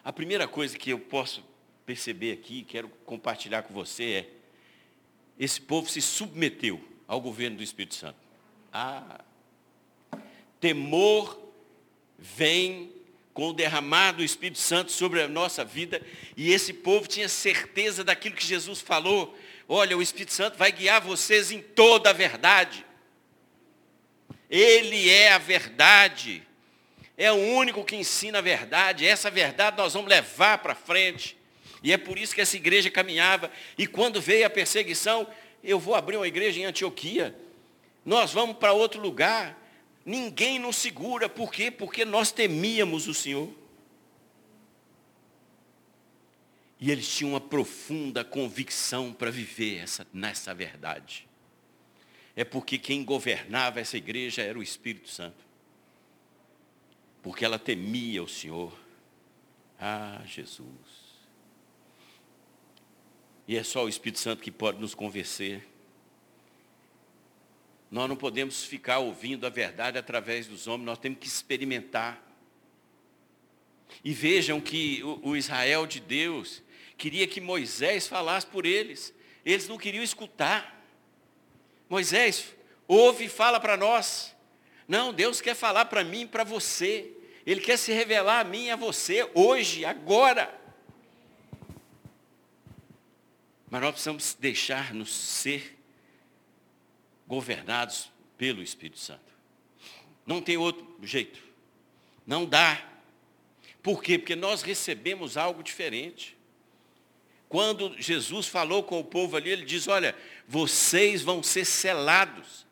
A 0.03 0.13
primeira 0.13 0.47
coisa 0.47 0.77
que 0.77 0.91
eu 0.91 0.99
posso 0.99 1.43
perceber 1.85 2.31
aqui, 2.31 2.63
quero 2.63 2.87
compartilhar 3.05 3.63
com 3.63 3.73
você 3.73 4.03
é, 4.03 4.29
esse 5.37 5.59
povo 5.59 5.89
se 5.89 6.01
submeteu 6.01 6.81
ao 7.07 7.19
governo 7.19 7.57
do 7.57 7.63
Espírito 7.63 7.95
Santo. 7.95 8.19
Ah, 8.71 9.23
temor 10.59 11.39
vem 12.17 12.91
com 13.33 13.49
o 13.49 13.53
derramar 13.53 14.11
do 14.11 14.23
Espírito 14.23 14.59
Santo 14.59 14.91
sobre 14.91 15.21
a 15.21 15.27
nossa 15.27 15.63
vida, 15.63 16.01
e 16.35 16.51
esse 16.51 16.73
povo 16.73 17.07
tinha 17.07 17.29
certeza 17.29 18.03
daquilo 18.03 18.35
que 18.35 18.45
Jesus 18.45 18.81
falou. 18.81 19.37
Olha, 19.67 19.97
o 19.97 20.01
Espírito 20.01 20.33
Santo 20.33 20.57
vai 20.57 20.71
guiar 20.71 20.99
vocês 20.99 21.51
em 21.51 21.61
toda 21.61 22.09
a 22.09 22.13
verdade. 22.13 22.85
Ele 24.49 25.09
é 25.09 25.31
a 25.31 25.37
verdade. 25.37 26.43
É 27.15 27.31
o 27.31 27.35
único 27.35 27.85
que 27.85 27.95
ensina 27.95 28.39
a 28.39 28.41
verdade. 28.41 29.05
Essa 29.05 29.29
verdade 29.29 29.77
nós 29.77 29.93
vamos 29.93 30.09
levar 30.09 30.57
para 30.57 30.73
frente. 30.73 31.37
E 31.83 31.93
é 31.93 31.97
por 31.97 32.17
isso 32.17 32.33
que 32.33 32.41
essa 32.41 32.57
igreja 32.57 32.89
caminhava. 32.89 33.51
E 33.77 33.85
quando 33.85 34.19
veio 34.19 34.45
a 34.45 34.49
perseguição, 34.49 35.27
eu 35.63 35.79
vou 35.79 35.95
abrir 35.95 36.17
uma 36.17 36.27
igreja 36.27 36.59
em 36.59 36.65
Antioquia. 36.65 37.35
Nós 38.03 38.33
vamos 38.33 38.57
para 38.57 38.73
outro 38.73 38.99
lugar. 38.99 39.55
Ninguém 40.09 40.57
nos 40.57 40.75
segura. 40.75 41.29
Por 41.29 41.51
quê? 41.51 41.69
Porque 41.69 42.03
nós 42.03 42.31
temíamos 42.31 43.07
o 43.07 43.13
Senhor. 43.13 43.47
E 46.79 46.89
eles 46.89 47.07
tinham 47.07 47.33
uma 47.33 47.39
profunda 47.39 48.23
convicção 48.25 49.13
para 49.13 49.29
viver 49.29 49.77
essa, 49.77 50.07
nessa 50.11 50.51
verdade. 50.51 51.29
É 52.35 52.43
porque 52.43 52.79
quem 52.79 53.05
governava 53.05 53.79
essa 53.79 53.97
igreja 53.97 54.41
era 54.41 54.57
o 54.57 54.63
Espírito 54.63 55.09
Santo. 55.09 55.45
Porque 57.21 57.45
ela 57.45 57.59
temia 57.59 58.23
o 58.23 58.27
Senhor. 58.27 58.73
Ah, 59.79 60.23
Jesus. 60.25 60.65
E 63.47 63.55
é 63.55 63.61
só 63.61 63.85
o 63.85 63.89
Espírito 63.89 64.17
Santo 64.17 64.41
que 64.41 64.49
pode 64.49 64.79
nos 64.79 64.95
convencer. 64.95 65.68
Nós 67.91 68.07
não 68.07 68.15
podemos 68.15 68.63
ficar 68.63 68.99
ouvindo 68.99 69.47
a 69.47 69.49
verdade 69.49 69.97
através 69.97 70.45
dos 70.45 70.67
homens, 70.67 70.85
nós 70.85 70.99
temos 70.99 71.19
que 71.19 71.27
experimentar. 71.27 72.23
E 74.03 74.13
vejam 74.13 74.61
que 74.61 75.03
o, 75.03 75.29
o 75.29 75.37
Israel 75.37 75.87
de 75.87 75.99
Deus 75.99 76.61
queria 76.97 77.25
que 77.25 77.41
Moisés 77.41 78.07
falasse 78.07 78.45
por 78.45 78.65
eles. 78.65 79.13
Eles 79.43 79.67
não 79.67 79.77
queriam 79.77 80.03
escutar. 80.03 80.85
Moisés, 81.89 82.55
ouve 82.87 83.25
e 83.25 83.29
fala 83.29 83.59
para 83.59 83.75
nós. 83.75 84.35
Não, 84.87 85.11
Deus 85.11 85.41
quer 85.41 85.55
falar 85.55 85.85
para 85.85 86.03
mim 86.03 86.21
e 86.21 86.27
para 86.27 86.43
você. 86.43 87.11
Ele 87.45 87.61
quer 87.61 87.77
se 87.77 87.91
revelar 87.91 88.41
a 88.41 88.43
mim 88.43 88.65
e 88.65 88.71
a 88.71 88.75
você 88.75 89.27
hoje, 89.33 89.83
agora. 89.83 90.53
Mas 93.69 93.81
nós 93.81 93.91
precisamos 93.91 94.37
deixar-nos 94.39 95.11
ser 95.11 95.78
governados 97.29 98.11
pelo 98.37 98.63
Espírito 98.63 98.97
Santo. 98.99 99.21
Não 100.25 100.41
tem 100.41 100.57
outro 100.57 100.85
jeito. 101.03 101.39
Não 102.25 102.45
dá. 102.45 102.83
Por 103.83 104.03
quê? 104.03 104.17
Porque 104.17 104.35
nós 104.35 104.63
recebemos 104.63 105.37
algo 105.37 105.63
diferente. 105.63 106.35
Quando 107.47 107.95
Jesus 108.01 108.47
falou 108.47 108.83
com 108.83 108.99
o 108.99 109.03
povo 109.03 109.37
ali, 109.37 109.51
ele 109.51 109.65
diz: 109.65 109.87
Olha, 109.87 110.15
vocês 110.47 111.21
vão 111.21 111.41
ser 111.41 111.65
selados 111.65 112.65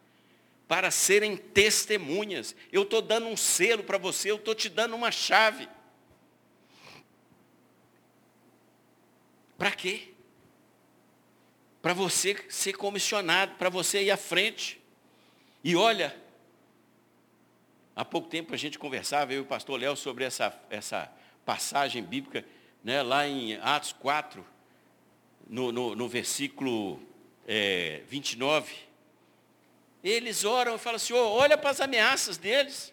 para 0.68 0.92
serem 0.92 1.38
testemunhas. 1.38 2.56
Eu 2.72 2.82
estou 2.82 3.02
dando 3.02 3.28
um 3.28 3.38
selo 3.38 3.84
para 3.84 3.98
você, 3.98 4.32
eu 4.32 4.36
estou 4.36 4.56
te 4.56 4.70
dando 4.70 4.96
uma 4.96 5.12
chave. 5.12 5.70
Para 9.58 9.72
quê? 9.72 10.14
Para 11.88 11.94
você 11.94 12.36
ser 12.50 12.74
comissionado, 12.74 13.56
para 13.56 13.70
você 13.70 14.04
ir 14.04 14.12
à 14.12 14.18
frente. 14.18 14.78
E 15.64 15.74
olha, 15.74 16.14
há 17.96 18.04
pouco 18.04 18.28
tempo 18.28 18.54
a 18.54 18.58
gente 18.58 18.78
conversava, 18.78 19.32
eu 19.32 19.38
e 19.38 19.42
o 19.42 19.46
pastor 19.46 19.80
Léo, 19.80 19.96
sobre 19.96 20.26
essa, 20.26 20.54
essa 20.70 21.10
passagem 21.46 22.04
bíblica, 22.04 22.44
né, 22.84 23.02
lá 23.02 23.26
em 23.26 23.56
Atos 23.62 23.94
4, 23.94 24.46
no, 25.50 25.72
no, 25.72 25.96
no 25.96 26.10
versículo 26.10 27.02
é, 27.48 28.02
29, 28.10 28.76
eles 30.04 30.44
oram 30.44 30.76
e 30.76 30.80
falam, 30.80 31.00
Senhor, 31.00 31.26
olha 31.26 31.58
para 31.58 31.70
as 31.70 31.80
ameaças 31.80 32.36
deles. 32.36 32.92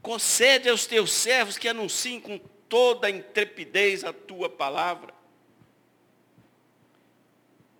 Concede 0.00 0.70
aos 0.70 0.86
teus 0.86 1.12
servos 1.12 1.58
que 1.58 1.68
anunciem 1.68 2.18
com 2.18 2.38
toda 2.66 3.08
a 3.08 3.10
intrepidez 3.10 4.04
a 4.04 4.12
tua 4.14 4.48
palavra. 4.48 5.19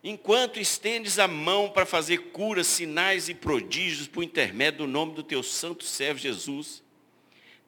Enquanto 0.03 0.59
estendes 0.59 1.19
a 1.19 1.29
mão 1.29 1.71
para 1.71 1.85
fazer 1.85 2.31
curas, 2.33 2.67
sinais 2.67 3.29
e 3.29 3.35
prodígios 3.35 4.09
por 4.09 4.25
intermédio 4.25 4.79
do 4.79 4.87
nome 4.87 5.15
do 5.15 5.23
teu 5.23 5.43
santo 5.43 5.85
servo 5.85 6.19
Jesus. 6.19 6.83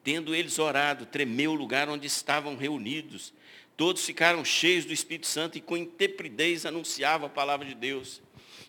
Tendo 0.03 0.35
eles 0.35 0.59
orado, 0.59 1.07
tremeu 1.07 1.53
o 1.53 1.55
lugar 1.55 1.88
onde 1.88 2.07
estavam 2.07 2.57
reunidos 2.57 3.33
Todos 3.77 4.05
ficaram 4.05 4.45
cheios 4.45 4.85
do 4.85 4.92
Espírito 4.92 5.27
Santo 5.27 5.57
e 5.57 5.61
com 5.61 5.77
intrepidez 5.77 6.66
anunciavam 6.66 7.27
a 7.27 7.31
palavra 7.31 7.66
de 7.66 7.75
Deus. 7.75 8.23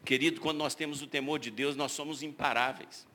Querido, 0.05 0.41
quando 0.41 0.57
nós 0.57 0.75
temos 0.75 1.01
o 1.01 1.07
temor 1.07 1.39
de 1.39 1.51
Deus, 1.51 1.75
nós 1.75 1.91
somos 1.91 2.23
imparáveis. 2.23 3.05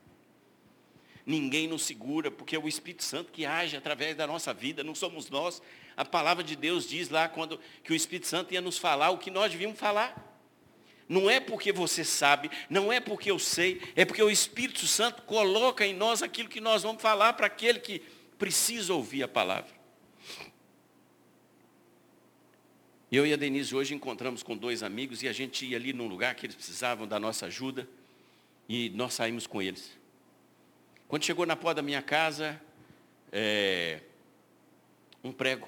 Ninguém 1.25 1.67
nos 1.67 1.83
segura, 1.83 2.31
porque 2.31 2.55
é 2.55 2.59
o 2.59 2.67
Espírito 2.67 3.03
Santo 3.03 3.31
que 3.31 3.45
age 3.45 3.75
através 3.75 4.15
da 4.15 4.25
nossa 4.25 4.53
vida, 4.53 4.83
não 4.83 4.95
somos 4.95 5.29
nós. 5.29 5.61
A 5.95 6.05
palavra 6.05 6.43
de 6.43 6.55
Deus 6.55 6.87
diz 6.87 7.09
lá 7.09 7.27
quando 7.27 7.59
que 7.83 7.91
o 7.91 7.95
Espírito 7.95 8.27
Santo 8.27 8.53
ia 8.53 8.61
nos 8.61 8.77
falar 8.77 9.09
o 9.09 9.17
que 9.17 9.29
nós 9.29 9.51
devíamos 9.51 9.77
falar. 9.77 10.28
Não 11.09 11.27
é 11.27 11.39
porque 11.39 11.71
você 11.71 12.05
sabe, 12.05 12.51
não 12.69 12.93
é 12.93 12.99
porque 12.99 13.31
eu 13.31 13.39
sei, 13.39 13.81
é 13.95 14.05
porque 14.05 14.21
o 14.21 14.29
Espírito 14.29 14.85
Santo 14.85 15.23
coloca 15.23 15.83
em 15.83 15.91
nós 15.91 16.21
aquilo 16.21 16.47
que 16.47 16.61
nós 16.61 16.83
vamos 16.83 17.01
falar 17.01 17.33
para 17.33 17.47
aquele 17.47 17.79
que 17.79 18.03
precisa 18.37 18.93
ouvir 18.93 19.23
a 19.23 19.27
palavra. 19.27 19.79
Eu 23.11 23.25
e 23.25 23.33
a 23.33 23.35
Denise 23.35 23.75
hoje 23.75 23.95
encontramos 23.95 24.43
com 24.43 24.55
dois 24.55 24.83
amigos 24.83 25.23
e 25.23 25.27
a 25.27 25.33
gente 25.33 25.65
ia 25.65 25.77
ali 25.77 25.93
num 25.93 26.07
lugar 26.07 26.35
que 26.35 26.45
eles 26.45 26.55
precisavam 26.55 27.07
da 27.07 27.19
nossa 27.19 27.47
ajuda 27.47 27.89
e 28.67 28.91
nós 28.91 29.15
saímos 29.15 29.47
com 29.47 29.59
eles. 29.59 29.97
Quando 31.07 31.25
chegou 31.25 31.43
na 31.43 31.55
porta 31.55 31.77
da 31.77 31.81
minha 31.81 32.03
casa, 32.03 32.61
é, 33.31 34.01
um 35.23 35.31
prego 35.31 35.67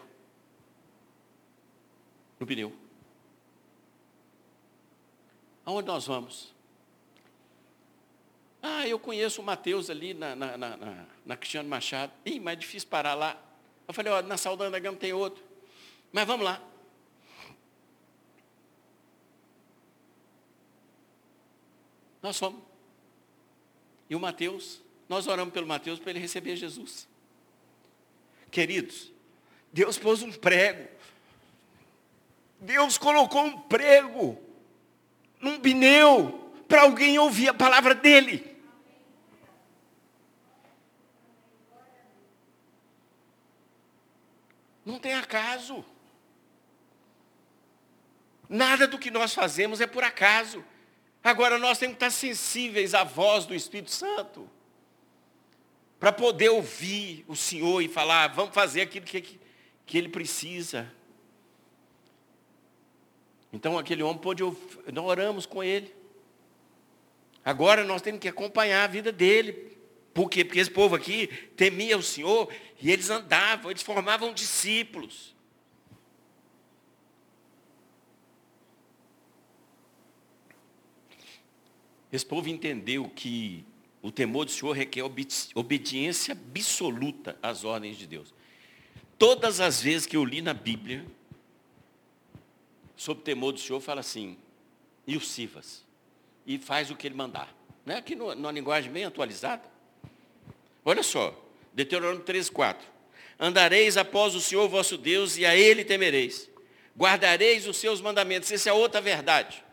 no 2.39 2.45
pneu. 2.45 2.80
Aonde 5.71 5.87
nós 5.87 6.05
vamos? 6.05 6.53
Ah, 8.61 8.85
eu 8.85 8.99
conheço 8.99 9.41
o 9.41 9.43
Mateus 9.43 9.89
ali 9.89 10.13
na, 10.13 10.35
na, 10.35 10.57
na, 10.57 10.75
na, 10.75 11.05
na 11.25 11.37
Cristiano 11.37 11.69
Machado. 11.69 12.11
Ih, 12.25 12.41
mas 12.41 12.53
é 12.53 12.55
difícil 12.57 12.89
parar 12.89 13.13
lá. 13.13 13.41
Eu 13.87 13.93
falei, 13.93 14.11
ó, 14.11 14.21
na 14.21 14.35
Saldanha 14.35 14.69
da 14.69 14.79
Gama 14.79 14.97
tem 14.97 15.13
outro. 15.13 15.41
Mas 16.11 16.27
vamos 16.27 16.45
lá. 16.45 16.61
Nós 22.21 22.37
fomos. 22.37 22.61
E 24.09 24.15
o 24.15 24.19
Mateus, 24.19 24.81
nós 25.07 25.25
oramos 25.25 25.53
pelo 25.53 25.67
Mateus 25.67 25.99
para 25.99 26.09
ele 26.09 26.19
receber 26.19 26.57
Jesus. 26.57 27.07
Queridos, 28.51 29.09
Deus 29.71 29.97
pôs 29.97 30.21
um 30.21 30.33
prego. 30.33 30.89
Deus 32.59 32.97
colocou 32.97 33.45
um 33.45 33.57
prego 33.57 34.50
num 35.41 35.59
pneu 35.59 36.53
para 36.67 36.83
alguém 36.83 37.17
ouvir 37.19 37.49
a 37.49 37.53
palavra 37.53 37.95
dele. 37.95 38.51
Não 44.85 44.99
tem 44.99 45.13
acaso. 45.13 45.83
Nada 48.47 48.87
do 48.87 48.99
que 48.99 49.09
nós 49.09 49.33
fazemos 49.33 49.79
é 49.79 49.87
por 49.87 50.03
acaso. 50.03 50.63
Agora 51.23 51.57
nós 51.57 51.77
temos 51.77 51.97
que 51.97 52.05
estar 52.05 52.11
sensíveis 52.11 52.93
à 52.93 53.03
voz 53.03 53.45
do 53.45 53.53
Espírito 53.53 53.91
Santo. 53.91 54.49
Para 55.99 56.11
poder 56.11 56.49
ouvir 56.49 57.23
o 57.27 57.35
Senhor 57.35 57.81
e 57.81 57.87
falar, 57.87 58.27
vamos 58.29 58.53
fazer 58.53 58.81
aquilo 58.81 59.05
que, 59.05 59.39
que 59.85 59.97
ele 59.97 60.09
precisa. 60.09 60.91
Então 63.53 63.77
aquele 63.77 64.03
homem 64.03 64.21
pôde 64.21 64.43
nós 64.43 65.05
oramos 65.05 65.45
com 65.45 65.63
ele. 65.63 65.93
Agora 67.43 67.83
nós 67.83 68.01
temos 68.01 68.19
que 68.19 68.27
acompanhar 68.27 68.83
a 68.83 68.87
vida 68.87 69.11
dele. 69.11 69.77
Por 70.13 70.29
quê? 70.29 70.43
Porque 70.43 70.59
esse 70.59 70.69
povo 70.69 70.95
aqui 70.95 71.27
temia 71.55 71.97
o 71.97 72.03
Senhor 72.03 72.51
e 72.81 72.91
eles 72.91 73.09
andavam, 73.09 73.71
eles 73.71 73.81
formavam 73.81 74.33
discípulos. 74.33 75.35
Esse 82.11 82.25
povo 82.25 82.49
entendeu 82.49 83.09
que 83.09 83.65
O 84.01 84.11
temor 84.11 84.45
do 84.45 84.51
Senhor 84.51 84.71
requer 84.71 85.03
obediência 85.53 86.31
absoluta 86.31 87.37
às 87.41 87.63
ordens 87.63 87.97
de 87.97 88.07
Deus. 88.07 88.33
Todas 89.17 89.59
as 89.59 89.81
vezes 89.81 90.07
que 90.07 90.17
eu 90.17 90.25
li 90.25 90.41
na 90.41 90.55
Bíblia 90.55 91.05
sobre 93.01 93.21
o 93.21 93.23
temor 93.23 93.51
do 93.51 93.59
Senhor, 93.59 93.81
fala 93.81 94.01
assim, 94.01 94.37
e 95.07 95.17
o 95.17 95.19
Sivas, 95.19 95.83
e 96.45 96.59
faz 96.59 96.91
o 96.91 96.95
que 96.95 97.07
ele 97.07 97.15
mandar. 97.15 97.51
Não 97.83 97.95
é 97.95 97.97
aqui 97.97 98.13
numa 98.13 98.51
linguagem 98.51 98.91
bem 98.91 99.05
atualizada? 99.05 99.63
Olha 100.85 101.01
só, 101.01 101.35
Deuteronômio 101.73 102.21
13, 102.21 102.51
4. 102.51 102.87
Andareis 103.39 103.97
após 103.97 104.35
o 104.35 104.39
Senhor 104.39 104.69
vosso 104.69 104.99
Deus 104.99 105.35
e 105.35 105.47
a 105.47 105.55
Ele 105.55 105.83
temereis. 105.83 106.47
Guardareis 106.95 107.65
os 107.65 107.77
seus 107.77 107.99
mandamentos. 108.01 108.51
Essa 108.51 108.69
é 108.69 108.73
outra 108.73 109.01
verdade. 109.01 109.63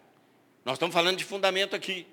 Nós 0.65 0.77
estamos 0.77 0.95
falando 0.95 1.19
de 1.19 1.25
fundamento 1.25 1.77
aqui. 1.77 2.07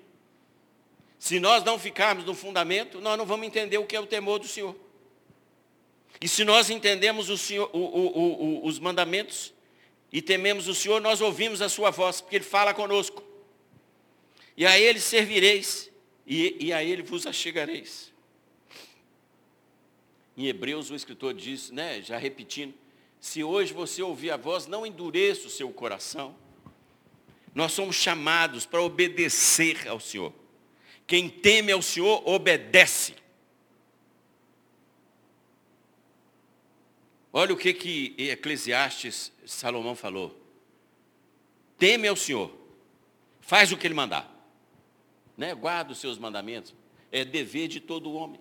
Se 1.18 1.40
nós 1.40 1.64
não 1.64 1.78
ficarmos 1.78 2.26
no 2.26 2.34
fundamento, 2.34 3.00
nós 3.00 3.16
não 3.16 3.24
vamos 3.24 3.46
entender 3.46 3.78
o 3.78 3.86
que 3.86 3.96
é 3.96 4.00
o 4.00 4.06
temor 4.06 4.38
do 4.38 4.46
Senhor. 4.46 4.76
E 6.20 6.28
se 6.28 6.44
nós 6.44 6.68
entendemos 6.68 7.30
o 7.30 7.38
Senhor, 7.38 7.70
o, 7.72 7.78
o, 7.78 8.66
os 8.66 8.78
mandamentos 8.78 9.55
e 10.12 10.22
tememos 10.22 10.68
o 10.68 10.74
Senhor, 10.74 11.00
nós 11.00 11.20
ouvimos 11.20 11.60
a 11.60 11.68
sua 11.68 11.90
voz, 11.90 12.20
porque 12.20 12.36
Ele 12.36 12.44
fala 12.44 12.72
conosco. 12.72 13.22
E 14.56 14.64
a 14.64 14.78
Ele 14.78 15.00
servireis, 15.00 15.90
e, 16.26 16.56
e 16.66 16.72
a 16.72 16.82
Ele 16.82 17.02
vos 17.02 17.26
achegareis. 17.26 18.12
Em 20.36 20.46
Hebreus, 20.46 20.90
o 20.90 20.94
escritor 20.94 21.34
diz, 21.34 21.70
né, 21.70 22.02
já 22.02 22.18
repetindo, 22.18 22.74
se 23.20 23.42
hoje 23.42 23.72
você 23.72 24.02
ouvir 24.02 24.30
a 24.30 24.36
voz, 24.36 24.66
não 24.66 24.86
endureça 24.86 25.46
o 25.46 25.50
seu 25.50 25.70
coração. 25.70 26.36
Nós 27.54 27.72
somos 27.72 27.96
chamados 27.96 28.66
para 28.66 28.82
obedecer 28.82 29.88
ao 29.88 29.98
Senhor. 29.98 30.32
Quem 31.06 31.28
teme 31.28 31.72
ao 31.72 31.80
Senhor, 31.80 32.22
obedece. 32.28 33.14
Olha 37.38 37.52
o 37.52 37.56
que, 37.58 37.74
que 37.74 38.14
Eclesiastes 38.16 39.30
Salomão 39.44 39.94
falou. 39.94 40.34
Teme 41.76 42.08
ao 42.08 42.16
Senhor, 42.16 42.50
faz 43.42 43.70
o 43.70 43.76
que 43.76 43.86
ele 43.86 43.92
mandar. 43.92 44.26
Né? 45.36 45.54
Guarda 45.54 45.92
os 45.92 45.98
seus 45.98 46.16
mandamentos. 46.16 46.74
É 47.12 47.26
dever 47.26 47.68
de 47.68 47.78
todo 47.78 48.14
homem. 48.14 48.40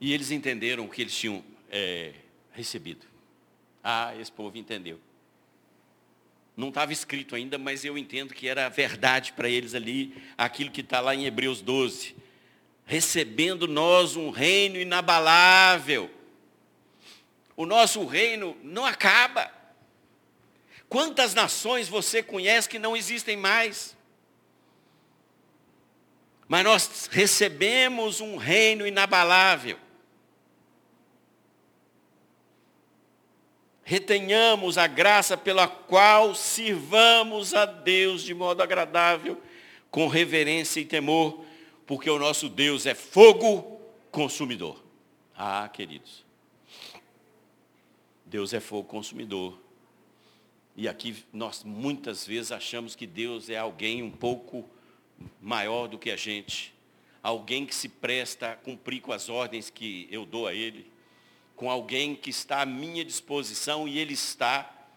E 0.00 0.14
eles 0.14 0.30
entenderam 0.30 0.86
o 0.86 0.88
que 0.88 1.02
eles 1.02 1.14
tinham 1.14 1.44
é, 1.68 2.14
recebido. 2.50 3.04
Ah, 3.84 4.16
esse 4.18 4.32
povo 4.32 4.56
entendeu. 4.56 4.98
Não 6.56 6.70
estava 6.70 6.94
escrito 6.94 7.34
ainda, 7.34 7.58
mas 7.58 7.84
eu 7.84 7.98
entendo 7.98 8.32
que 8.32 8.48
era 8.48 8.70
verdade 8.70 9.34
para 9.34 9.50
eles 9.50 9.74
ali, 9.74 10.16
aquilo 10.38 10.70
que 10.70 10.80
está 10.80 10.98
lá 10.98 11.14
em 11.14 11.26
Hebreus 11.26 11.60
12. 11.60 12.21
Recebendo 12.92 13.66
nós 13.66 14.16
um 14.16 14.28
reino 14.28 14.76
inabalável. 14.76 16.10
O 17.56 17.64
nosso 17.64 18.04
reino 18.04 18.54
não 18.62 18.84
acaba. 18.84 19.50
Quantas 20.90 21.32
nações 21.32 21.88
você 21.88 22.22
conhece 22.22 22.68
que 22.68 22.78
não 22.78 22.94
existem 22.94 23.34
mais? 23.34 23.96
Mas 26.46 26.64
nós 26.64 27.08
recebemos 27.10 28.20
um 28.20 28.36
reino 28.36 28.86
inabalável. 28.86 29.78
retenhamos 33.84 34.78
a 34.78 34.86
graça 34.86 35.36
pela 35.36 35.66
qual 35.66 36.34
sirvamos 36.34 37.52
a 37.52 37.66
Deus 37.66 38.22
de 38.22 38.32
modo 38.32 38.62
agradável, 38.62 39.38
com 39.90 40.08
reverência 40.08 40.80
e 40.80 40.84
temor, 40.84 41.44
porque 41.92 42.08
o 42.08 42.18
nosso 42.18 42.48
Deus 42.48 42.86
é 42.86 42.94
fogo 42.94 43.78
consumidor. 44.10 44.82
Ah, 45.36 45.68
queridos, 45.70 46.24
Deus 48.24 48.54
é 48.54 48.60
fogo 48.60 48.88
consumidor. 48.88 49.60
E 50.74 50.88
aqui 50.88 51.22
nós 51.30 51.62
muitas 51.62 52.26
vezes 52.26 52.50
achamos 52.50 52.96
que 52.96 53.06
Deus 53.06 53.50
é 53.50 53.58
alguém 53.58 54.02
um 54.02 54.10
pouco 54.10 54.66
maior 55.38 55.86
do 55.86 55.98
que 55.98 56.10
a 56.10 56.16
gente, 56.16 56.72
alguém 57.22 57.66
que 57.66 57.74
se 57.74 57.90
presta 57.90 58.52
a 58.52 58.56
cumprir 58.56 59.02
com 59.02 59.12
as 59.12 59.28
ordens 59.28 59.68
que 59.68 60.08
eu 60.10 60.24
dou 60.24 60.46
a 60.46 60.54
Ele 60.54 60.90
com 61.54 61.70
alguém 61.70 62.16
que 62.16 62.30
está 62.30 62.62
à 62.62 62.66
minha 62.66 63.04
disposição 63.04 63.86
e 63.86 63.98
ele 63.98 64.14
está, 64.14 64.88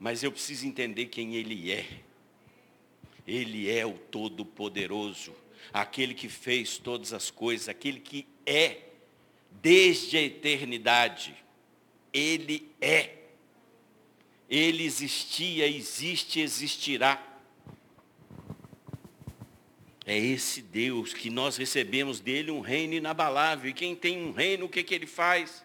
mas 0.00 0.24
eu 0.24 0.32
preciso 0.32 0.66
entender 0.66 1.06
quem 1.06 1.36
ele 1.36 1.70
é. 1.70 1.86
Ele 3.24 3.70
é 3.70 3.86
o 3.86 3.94
Todo-Poderoso, 3.94 5.32
aquele 5.72 6.14
que 6.14 6.28
fez 6.28 6.78
todas 6.78 7.12
as 7.12 7.30
coisas, 7.30 7.68
aquele 7.68 8.00
que 8.00 8.26
é 8.46 8.78
desde 9.50 10.16
a 10.16 10.22
eternidade. 10.22 11.34
Ele 12.12 12.70
é. 12.80 13.18
Ele 14.48 14.84
existia, 14.84 15.66
existe, 15.66 16.40
existirá. 16.40 17.28
É 20.04 20.18
esse 20.18 20.62
Deus 20.62 21.14
que 21.14 21.30
nós 21.30 21.56
recebemos 21.56 22.20
dele 22.20 22.50
um 22.50 22.60
reino 22.60 22.94
inabalável. 22.94 23.70
E 23.70 23.74
quem 23.74 23.94
tem 23.94 24.18
um 24.18 24.32
reino, 24.32 24.66
o 24.66 24.68
que, 24.68 24.82
que 24.82 24.94
ele 24.94 25.06
faz? 25.06 25.64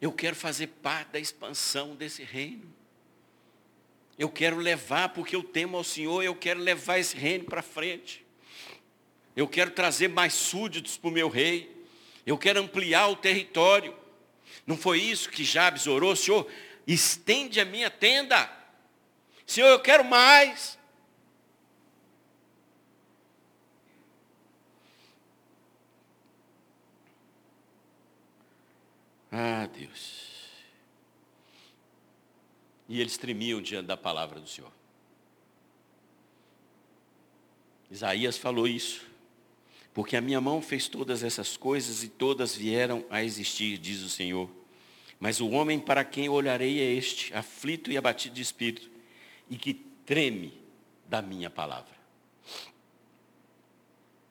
Eu 0.00 0.12
quero 0.12 0.36
fazer 0.36 0.66
parte 0.66 1.12
da 1.12 1.18
expansão 1.18 1.96
desse 1.96 2.22
reino. 2.22 2.73
Eu 4.18 4.28
quero 4.28 4.56
levar, 4.56 5.08
porque 5.10 5.34
eu 5.34 5.42
temo 5.42 5.76
ao 5.76 5.84
Senhor, 5.84 6.22
eu 6.22 6.34
quero 6.34 6.60
levar 6.60 6.98
esse 6.98 7.16
reino 7.16 7.44
para 7.44 7.62
frente. 7.62 8.24
Eu 9.34 9.48
quero 9.48 9.72
trazer 9.72 10.08
mais 10.08 10.32
súditos 10.34 10.96
para 10.96 11.08
o 11.08 11.12
meu 11.12 11.28
rei. 11.28 11.84
Eu 12.24 12.38
quero 12.38 12.60
ampliar 12.60 13.08
o 13.08 13.16
território. 13.16 13.94
Não 14.66 14.76
foi 14.76 15.00
isso 15.00 15.28
que 15.28 15.44
Jabes 15.44 15.86
orou, 15.86 16.14
Senhor? 16.14 16.50
Estende 16.86 17.60
a 17.60 17.64
minha 17.64 17.90
tenda. 17.90 18.50
Senhor, 19.46 19.68
eu 19.68 19.80
quero 19.80 20.04
mais. 20.04 20.78
Ah, 29.32 29.66
Deus. 29.66 30.23
E 32.88 33.00
eles 33.00 33.16
tremiam 33.16 33.62
diante 33.62 33.86
da 33.86 33.96
palavra 33.96 34.40
do 34.40 34.48
Senhor. 34.48 34.72
Isaías 37.90 38.36
falou 38.36 38.66
isso. 38.66 39.14
Porque 39.94 40.16
a 40.16 40.20
minha 40.20 40.40
mão 40.40 40.60
fez 40.60 40.88
todas 40.88 41.22
essas 41.22 41.56
coisas 41.56 42.02
e 42.02 42.08
todas 42.08 42.56
vieram 42.56 43.04
a 43.08 43.22
existir, 43.22 43.78
diz 43.78 44.02
o 44.02 44.10
Senhor. 44.10 44.50
Mas 45.20 45.40
o 45.40 45.48
homem 45.50 45.78
para 45.78 46.04
quem 46.04 46.28
olharei 46.28 46.80
é 46.80 46.92
este, 46.92 47.32
aflito 47.32 47.92
e 47.92 47.96
abatido 47.96 48.34
de 48.34 48.42
espírito, 48.42 48.90
e 49.48 49.56
que 49.56 49.74
treme 50.04 50.52
da 51.08 51.22
minha 51.22 51.48
palavra. 51.48 51.94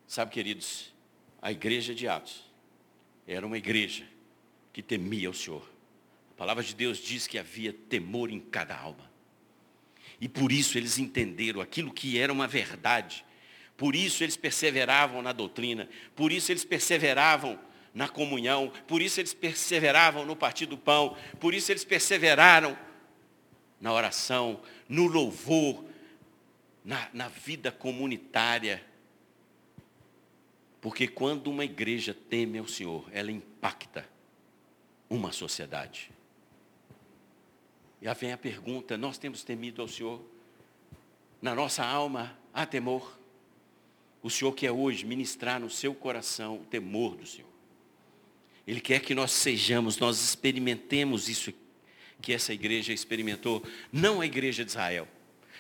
Sabe, 0.06 0.32
queridos, 0.32 0.94
a 1.42 1.52
igreja 1.52 1.96
de 1.96 2.08
Atos 2.08 2.44
era 3.26 3.48
uma 3.48 3.58
igreja 3.58 4.06
que 4.74 4.84
temia 4.84 5.30
o 5.30 5.34
Senhor. 5.34 5.73
A 6.34 6.38
palavra 6.38 6.64
de 6.64 6.76
Deus 6.76 6.98
diz 6.98 7.28
que 7.28 7.38
havia 7.38 7.72
temor 7.72 8.32
em 8.32 8.40
cada 8.40 8.76
alma. 8.76 9.12
E 10.20 10.28
por 10.28 10.52
isso 10.52 10.78
eles 10.78 10.98
entenderam 10.98 11.62
aquilo 11.62 11.94
que 11.94 12.18
era 12.18 12.34
uma 12.34 12.48
verdade. 12.48 13.24
Por 13.78 13.96
isso 13.96 14.24
eles 14.24 14.38
perseveravam 14.38 15.22
na 15.22 15.32
doutrina. 15.32 15.88
Por 16.16 16.32
isso 16.32 16.52
eles 16.52 16.66
perseveravam 16.66 17.60
na 17.94 18.08
comunhão. 18.08 18.72
Por 18.88 19.02
isso 19.02 19.20
eles 19.20 19.34
perseveravam 19.34 20.26
no 20.26 20.36
partir 20.36 20.66
do 20.66 20.78
pão. 20.78 21.16
Por 21.40 21.54
isso 21.54 21.72
eles 21.72 21.84
perseveraram 21.84 22.78
na 23.80 23.92
oração, 23.94 24.62
no 24.88 25.08
louvor, 25.08 25.86
na, 26.84 27.10
na 27.14 27.28
vida 27.28 27.72
comunitária. 27.72 28.84
Porque 30.82 31.08
quando 31.08 31.48
uma 31.48 31.64
igreja 31.64 32.14
teme 32.14 32.58
ao 32.58 32.68
Senhor, 32.68 33.08
ela 33.12 33.32
impacta 33.32 34.08
uma 35.10 35.32
sociedade. 35.32 36.12
Aí 38.06 38.16
vem 38.16 38.32
a 38.32 38.38
pergunta: 38.38 38.98
nós 38.98 39.18
temos 39.18 39.44
temido 39.44 39.82
ao 39.82 39.88
Senhor? 39.88 40.22
Na 41.42 41.56
nossa 41.56 41.84
alma 41.84 42.38
há 42.54 42.66
temor? 42.66 43.20
O 44.22 44.30
Senhor 44.30 44.54
quer 44.54 44.72
hoje 44.72 45.06
ministrar 45.06 45.60
no 45.60 45.70
seu 45.70 45.94
coração 45.94 46.58
o 46.58 46.66
temor 46.66 47.16
do 47.16 47.26
Senhor. 47.26 47.50
Ele 48.66 48.80
quer 48.80 49.02
que 49.02 49.14
nós 49.14 49.32
sejamos, 49.32 49.98
nós 49.98 50.24
experimentemos 50.24 51.28
isso 51.28 51.54
que 52.22 52.32
essa 52.32 52.54
igreja 52.54 52.94
experimentou. 52.94 53.62
Não 53.92 54.22
a 54.22 54.26
igreja 54.26 54.64
de 54.64 54.72
Israel, 54.72 55.08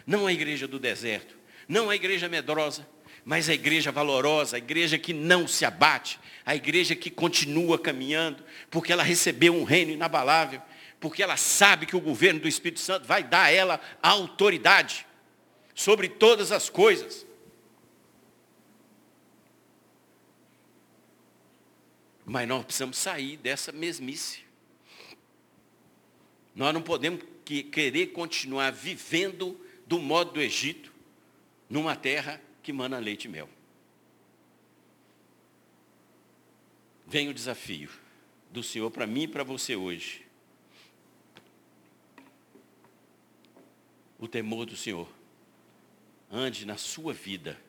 não 0.07 0.25
a 0.25 0.31
igreja 0.31 0.65
do 0.67 0.79
deserto, 0.79 1.37
não 1.67 1.89
a 1.89 1.95
igreja 1.95 2.29
medrosa, 2.29 2.87
mas 3.25 3.49
a 3.49 3.53
igreja 3.53 3.91
valorosa, 3.91 4.55
a 4.55 4.59
igreja 4.59 4.97
que 4.97 5.13
não 5.13 5.47
se 5.47 5.65
abate, 5.65 6.19
a 6.45 6.55
igreja 6.55 6.95
que 6.95 7.09
continua 7.09 7.77
caminhando, 7.77 8.43
porque 8.69 8.91
ela 8.91 9.03
recebeu 9.03 9.53
um 9.53 9.63
reino 9.63 9.91
inabalável, 9.91 10.61
porque 11.03 11.21
ela 11.21 11.35
sabe 11.35 11.85
que 11.85 11.97
o 11.97 11.99
governo 11.99 12.39
do 12.39 12.47
Espírito 12.47 12.79
Santo 12.79 13.05
vai 13.05 13.25
dar 13.25 13.43
a 13.43 13.51
ela 13.51 13.81
a 14.01 14.07
autoridade 14.07 15.05
sobre 15.75 16.07
todas 16.07 16.49
as 16.49 16.69
coisas. 16.69 17.25
Mas 22.25 22.47
nós 22.47 22.63
precisamos 22.63 22.95
sair 22.95 23.35
dessa 23.35 23.73
mesmice. 23.73 24.45
Nós 26.55 26.73
não 26.73 26.81
podemos 26.81 27.21
querer 27.43 28.13
continuar 28.13 28.71
vivendo 28.71 29.59
do 29.85 29.99
modo 29.99 30.31
do 30.31 30.41
Egito, 30.41 30.93
numa 31.69 31.97
terra 31.97 32.41
que 32.61 32.71
mana 32.71 32.97
leite 32.97 33.25
e 33.25 33.29
mel. 33.29 33.49
Vem 37.05 37.27
o 37.27 37.33
desafio 37.33 37.89
do 38.49 38.63
Senhor 38.63 38.89
para 38.89 39.05
mim 39.05 39.23
e 39.23 39.27
para 39.27 39.43
você 39.43 39.75
hoje. 39.75 40.22
O 44.23 44.27
temor 44.29 44.65
do 44.65 44.77
Senhor. 44.77 45.05
Ande 46.31 46.65
na 46.65 46.77
sua 46.77 47.11
vida. 47.13 47.59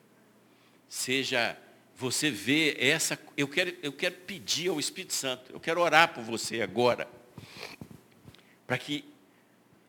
Seja 0.87 1.57
você 1.97 2.31
vê 2.31 2.77
essa. 2.79 3.19
Eu 3.35 3.45
quero, 3.45 3.75
eu 3.83 3.91
quero 3.91 4.15
pedir 4.19 4.69
ao 4.69 4.79
Espírito 4.79 5.13
Santo, 5.13 5.51
eu 5.51 5.59
quero 5.59 5.81
orar 5.81 6.13
por 6.13 6.23
você 6.23 6.61
agora. 6.61 7.09
Para 8.65 8.77
que 8.77 9.03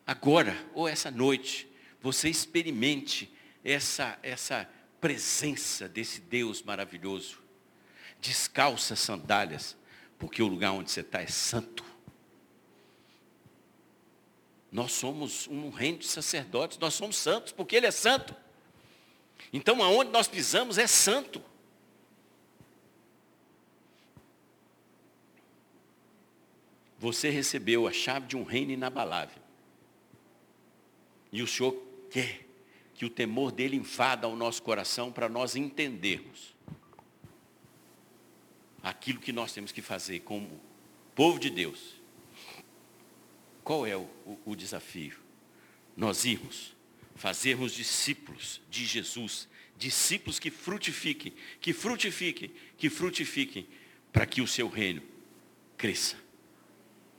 agora, 0.04 0.56
ou 0.74 0.88
essa 0.88 1.08
noite, 1.08 1.68
você 2.02 2.28
experimente 2.28 3.32
essa, 3.64 4.18
essa 4.20 4.68
presença 5.00 5.88
desse 5.88 6.20
Deus 6.20 6.64
maravilhoso. 6.64 7.38
Descalça 8.20 8.94
as 8.94 9.00
sandálias, 9.00 9.76
porque 10.18 10.42
o 10.42 10.48
lugar 10.48 10.72
onde 10.72 10.90
você 10.90 11.02
está 11.02 11.22
é 11.22 11.28
santo. 11.28 11.84
Nós 14.70 14.92
somos 14.92 15.46
um 15.48 15.70
reino 15.70 15.98
de 15.98 16.06
sacerdotes, 16.06 16.78
nós 16.78 16.94
somos 16.94 17.16
santos, 17.16 17.52
porque 17.52 17.76
Ele 17.76 17.86
é 17.86 17.90
santo. 17.90 18.34
Então, 19.52 19.82
aonde 19.82 20.10
nós 20.10 20.28
pisamos 20.28 20.78
é 20.78 20.86
santo. 20.86 21.42
Você 26.98 27.30
recebeu 27.30 27.86
a 27.86 27.92
chave 27.92 28.26
de 28.26 28.36
um 28.36 28.42
reino 28.42 28.72
inabalável. 28.72 29.42
E 31.30 31.42
o 31.42 31.46
Senhor 31.46 31.76
quer 32.10 32.46
que 32.94 33.04
o 33.04 33.10
temor 33.10 33.52
dele 33.52 33.76
invada 33.76 34.26
o 34.26 34.34
nosso 34.34 34.62
coração 34.62 35.12
para 35.12 35.28
nós 35.28 35.54
entendermos 35.54 36.56
aquilo 38.82 39.20
que 39.20 39.32
nós 39.32 39.52
temos 39.52 39.72
que 39.72 39.82
fazer 39.82 40.20
como 40.20 40.60
povo 41.14 41.38
de 41.38 41.50
Deus. 41.50 41.95
Qual 43.66 43.84
é 43.84 43.96
o, 43.96 44.08
o, 44.24 44.38
o 44.46 44.54
desafio? 44.54 45.18
Nós 45.96 46.24
irmos, 46.24 46.72
fazermos 47.16 47.72
discípulos 47.72 48.60
de 48.70 48.86
Jesus, 48.86 49.48
discípulos 49.76 50.38
que 50.38 50.52
frutifiquem, 50.52 51.32
que 51.60 51.72
frutifiquem, 51.72 52.52
que 52.78 52.88
frutifiquem, 52.88 53.66
para 54.12 54.24
que 54.24 54.40
o 54.40 54.46
seu 54.46 54.68
reino 54.68 55.02
cresça. 55.76 56.14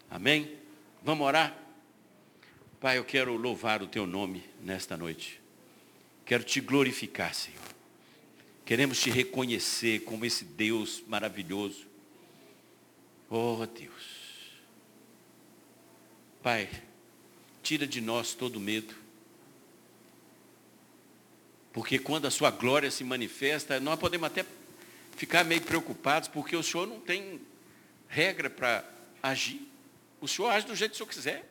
Amém? 0.09 0.57
Vamos 1.03 1.27
orar? 1.27 1.53
Pai, 2.79 2.97
eu 2.97 3.03
quero 3.03 3.35
louvar 3.35 3.83
o 3.83 3.87
teu 3.87 4.07
nome 4.07 4.41
nesta 4.61 4.95
noite. 4.95 5.41
Quero 6.25 6.45
te 6.45 6.61
glorificar, 6.61 7.35
Senhor. 7.35 7.59
Queremos 8.63 9.01
te 9.01 9.09
reconhecer 9.09 10.05
como 10.05 10.23
esse 10.23 10.45
Deus 10.45 11.03
maravilhoso. 11.09 11.85
Oh, 13.29 13.65
Deus. 13.65 14.16
Pai, 16.47 16.69
tira 17.61 17.85
de 17.85 17.99
nós 17.99 18.33
todo 18.33 18.57
medo. 18.57 18.95
Porque 21.73 21.99
quando 21.99 22.25
a 22.25 22.31
sua 22.31 22.49
glória 22.49 22.89
se 22.89 23.03
manifesta, 23.03 23.81
nós 23.81 23.99
podemos 23.99 24.27
até 24.27 24.45
ficar 25.17 25.43
meio 25.43 25.61
preocupados, 25.61 26.29
porque 26.29 26.55
o 26.55 26.63
Senhor 26.63 26.87
não 26.87 27.01
tem 27.01 27.41
regra 28.07 28.49
para 28.49 28.89
agir. 29.21 29.69
O 30.21 30.27
Senhor 30.29 30.47
age 30.47 30.65
do 30.65 30.73
jeito 30.73 30.91
que 30.91 30.95
o 30.95 30.97
Senhor 30.99 31.09
quiser. 31.09 31.49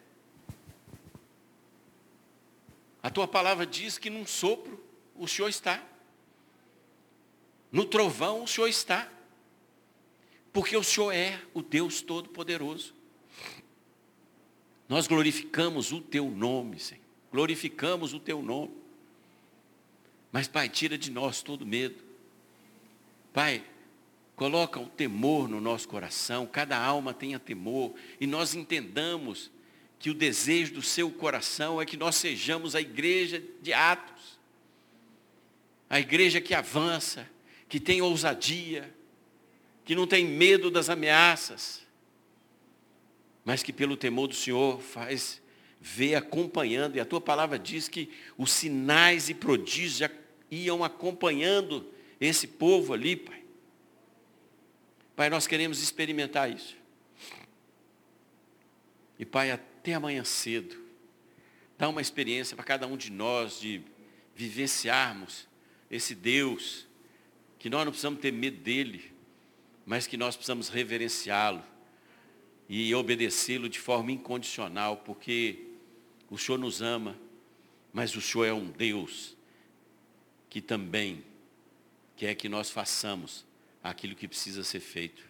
A 3.03 3.11
tua 3.11 3.29
palavra 3.29 3.67
diz 3.67 3.99
que 3.99 4.09
num 4.09 4.27
sopro 4.27 4.83
o 5.15 5.29
Senhor 5.29 5.51
está. 5.51 5.85
No 7.71 7.85
trovão 7.85 8.45
o 8.45 8.49
Senhor 8.49 8.69
está. 8.69 9.07
Porque 10.55 10.75
o 10.75 10.83
Senhor 10.83 11.13
é 11.13 11.39
o 11.53 11.61
Deus 11.61 12.01
Todo-Poderoso. 12.01 12.97
Nós 14.89 15.07
glorificamos 15.07 15.93
o 15.93 16.01
teu 16.01 16.31
nome, 16.31 16.79
Senhor. 16.79 17.03
Glorificamos 17.33 18.15
o 18.15 18.21
teu 18.21 18.43
nome. 18.43 18.73
Mas, 20.31 20.47
Pai, 20.47 20.69
tira 20.69 20.97
de 20.97 21.11
nós 21.11 21.43
todo 21.43 21.67
medo. 21.67 22.05
Pai, 23.33 23.65
Coloca 24.37 24.79
o 24.79 24.87
temor 24.87 25.49
no 25.49 25.63
nosso 25.63 25.89
coração, 25.89 26.47
cada 26.47 26.77
alma 26.79 27.15
tenha 27.15 27.39
temor, 27.39 27.95
e 28.21 28.27
nós 28.27 28.55
entendamos 28.55 29.51
que 29.99 30.11
o 30.11 30.15
desejo 30.15 30.75
do 30.75 30.83
seu 30.83 31.11
coração 31.11 31.81
é 31.81 31.87
que 31.87 31.97
nós 31.97 32.17
sejamos 32.17 32.75
a 32.75 32.81
igreja 32.83 33.43
de 33.63 33.73
Atos, 33.73 34.39
a 35.89 35.99
igreja 35.99 36.39
que 36.39 36.53
avança, 36.53 37.27
que 37.67 37.81
tem 37.81 38.03
ousadia, 38.03 38.95
que 39.87 39.95
não 39.95 40.07
tem 40.07 40.27
medo 40.27 40.71
das 40.71 40.91
ameaças, 40.91 41.86
mas 43.47 43.63
que 43.63 43.73
pelo 43.73 43.97
temor 43.97 44.27
do 44.27 44.35
Senhor 44.35 44.81
faz 44.81 45.41
ver 45.81 46.17
acompanhando, 46.17 46.97
e 46.97 47.01
a 47.01 47.05
tua 47.05 47.21
palavra 47.21 47.57
diz 47.57 47.89
que 47.89 48.11
os 48.37 48.51
sinais 48.51 49.29
e 49.29 49.35
prodígios 49.35 49.99
já 49.99 50.11
iam 50.51 50.83
acompanhando 50.83 51.89
esse 52.21 52.49
povo 52.49 52.93
ali, 52.93 53.15
Pai. 53.15 53.45
Pai, 55.15 55.31
nós 55.31 55.47
queremos 55.47 55.81
experimentar 55.81 56.51
isso. 56.51 56.77
E 59.17 59.25
Pai, 59.25 59.53
até 59.53 59.95
amanhã 59.95 60.25
cedo, 60.25 60.77
dá 61.79 61.89
uma 61.89 62.01
experiência 62.01 62.57
para 62.57 62.65
cada 62.65 62.89
um 62.89 62.97
de 62.97 63.13
nós 63.13 63.61
de 63.61 63.81
vivenciarmos 64.35 65.47
esse 65.89 66.17
Deus, 66.17 66.85
que 67.61 67.71
nós 67.71 67.85
não 67.85 67.93
precisamos 67.93 68.21
ter 68.21 68.33
medo 68.33 68.57
dele, 68.57 69.13
mas 69.87 70.05
que 70.05 70.17
nós 70.17 70.35
precisamos 70.35 70.69
reverenciá-lo 70.69 71.63
e 72.69 72.95
obedecê-lo 72.95 73.69
de 73.69 73.79
forma 73.79 74.13
incondicional, 74.13 74.99
porque 74.99 75.67
o 76.29 76.37
Senhor 76.37 76.59
nos 76.59 76.83
ama, 76.83 77.17
mas 77.93 78.15
o 78.17 78.21
Senhor 78.21 78.45
é 78.45 78.53
um 78.53 78.71
Deus 78.71 79.37
que 80.51 80.61
também 80.61 81.25
quer 82.17 82.35
que 82.35 82.49
nós 82.49 82.71
façamos 82.71 83.45
aquilo 83.83 84.17
que 84.17 84.27
precisa 84.27 84.65
ser 84.65 84.81
feito. 84.81 85.25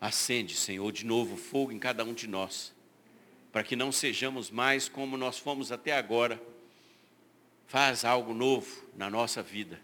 Acende, 0.00 0.54
Senhor, 0.54 0.90
de 0.92 1.06
novo 1.06 1.36
fogo 1.36 1.72
em 1.72 1.78
cada 1.78 2.04
um 2.04 2.12
de 2.12 2.26
nós, 2.26 2.74
para 3.50 3.62
que 3.62 3.74
não 3.74 3.90
sejamos 3.90 4.50
mais 4.50 4.88
como 4.88 5.16
nós 5.16 5.38
fomos 5.38 5.72
até 5.72 5.92
agora. 5.92 6.40
Faz 7.66 8.04
algo 8.04 8.34
novo 8.34 8.86
na 8.96 9.08
nossa 9.10 9.42
vida 9.42 9.80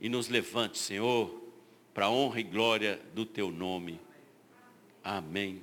e 0.00 0.08
nos 0.08 0.28
levante, 0.28 0.76
Senhor, 0.78 1.42
para 1.94 2.06
a 2.06 2.10
honra 2.10 2.40
e 2.40 2.42
glória 2.42 3.00
do 3.14 3.24
teu 3.24 3.50
nome. 3.50 4.00
Amém 5.06 5.62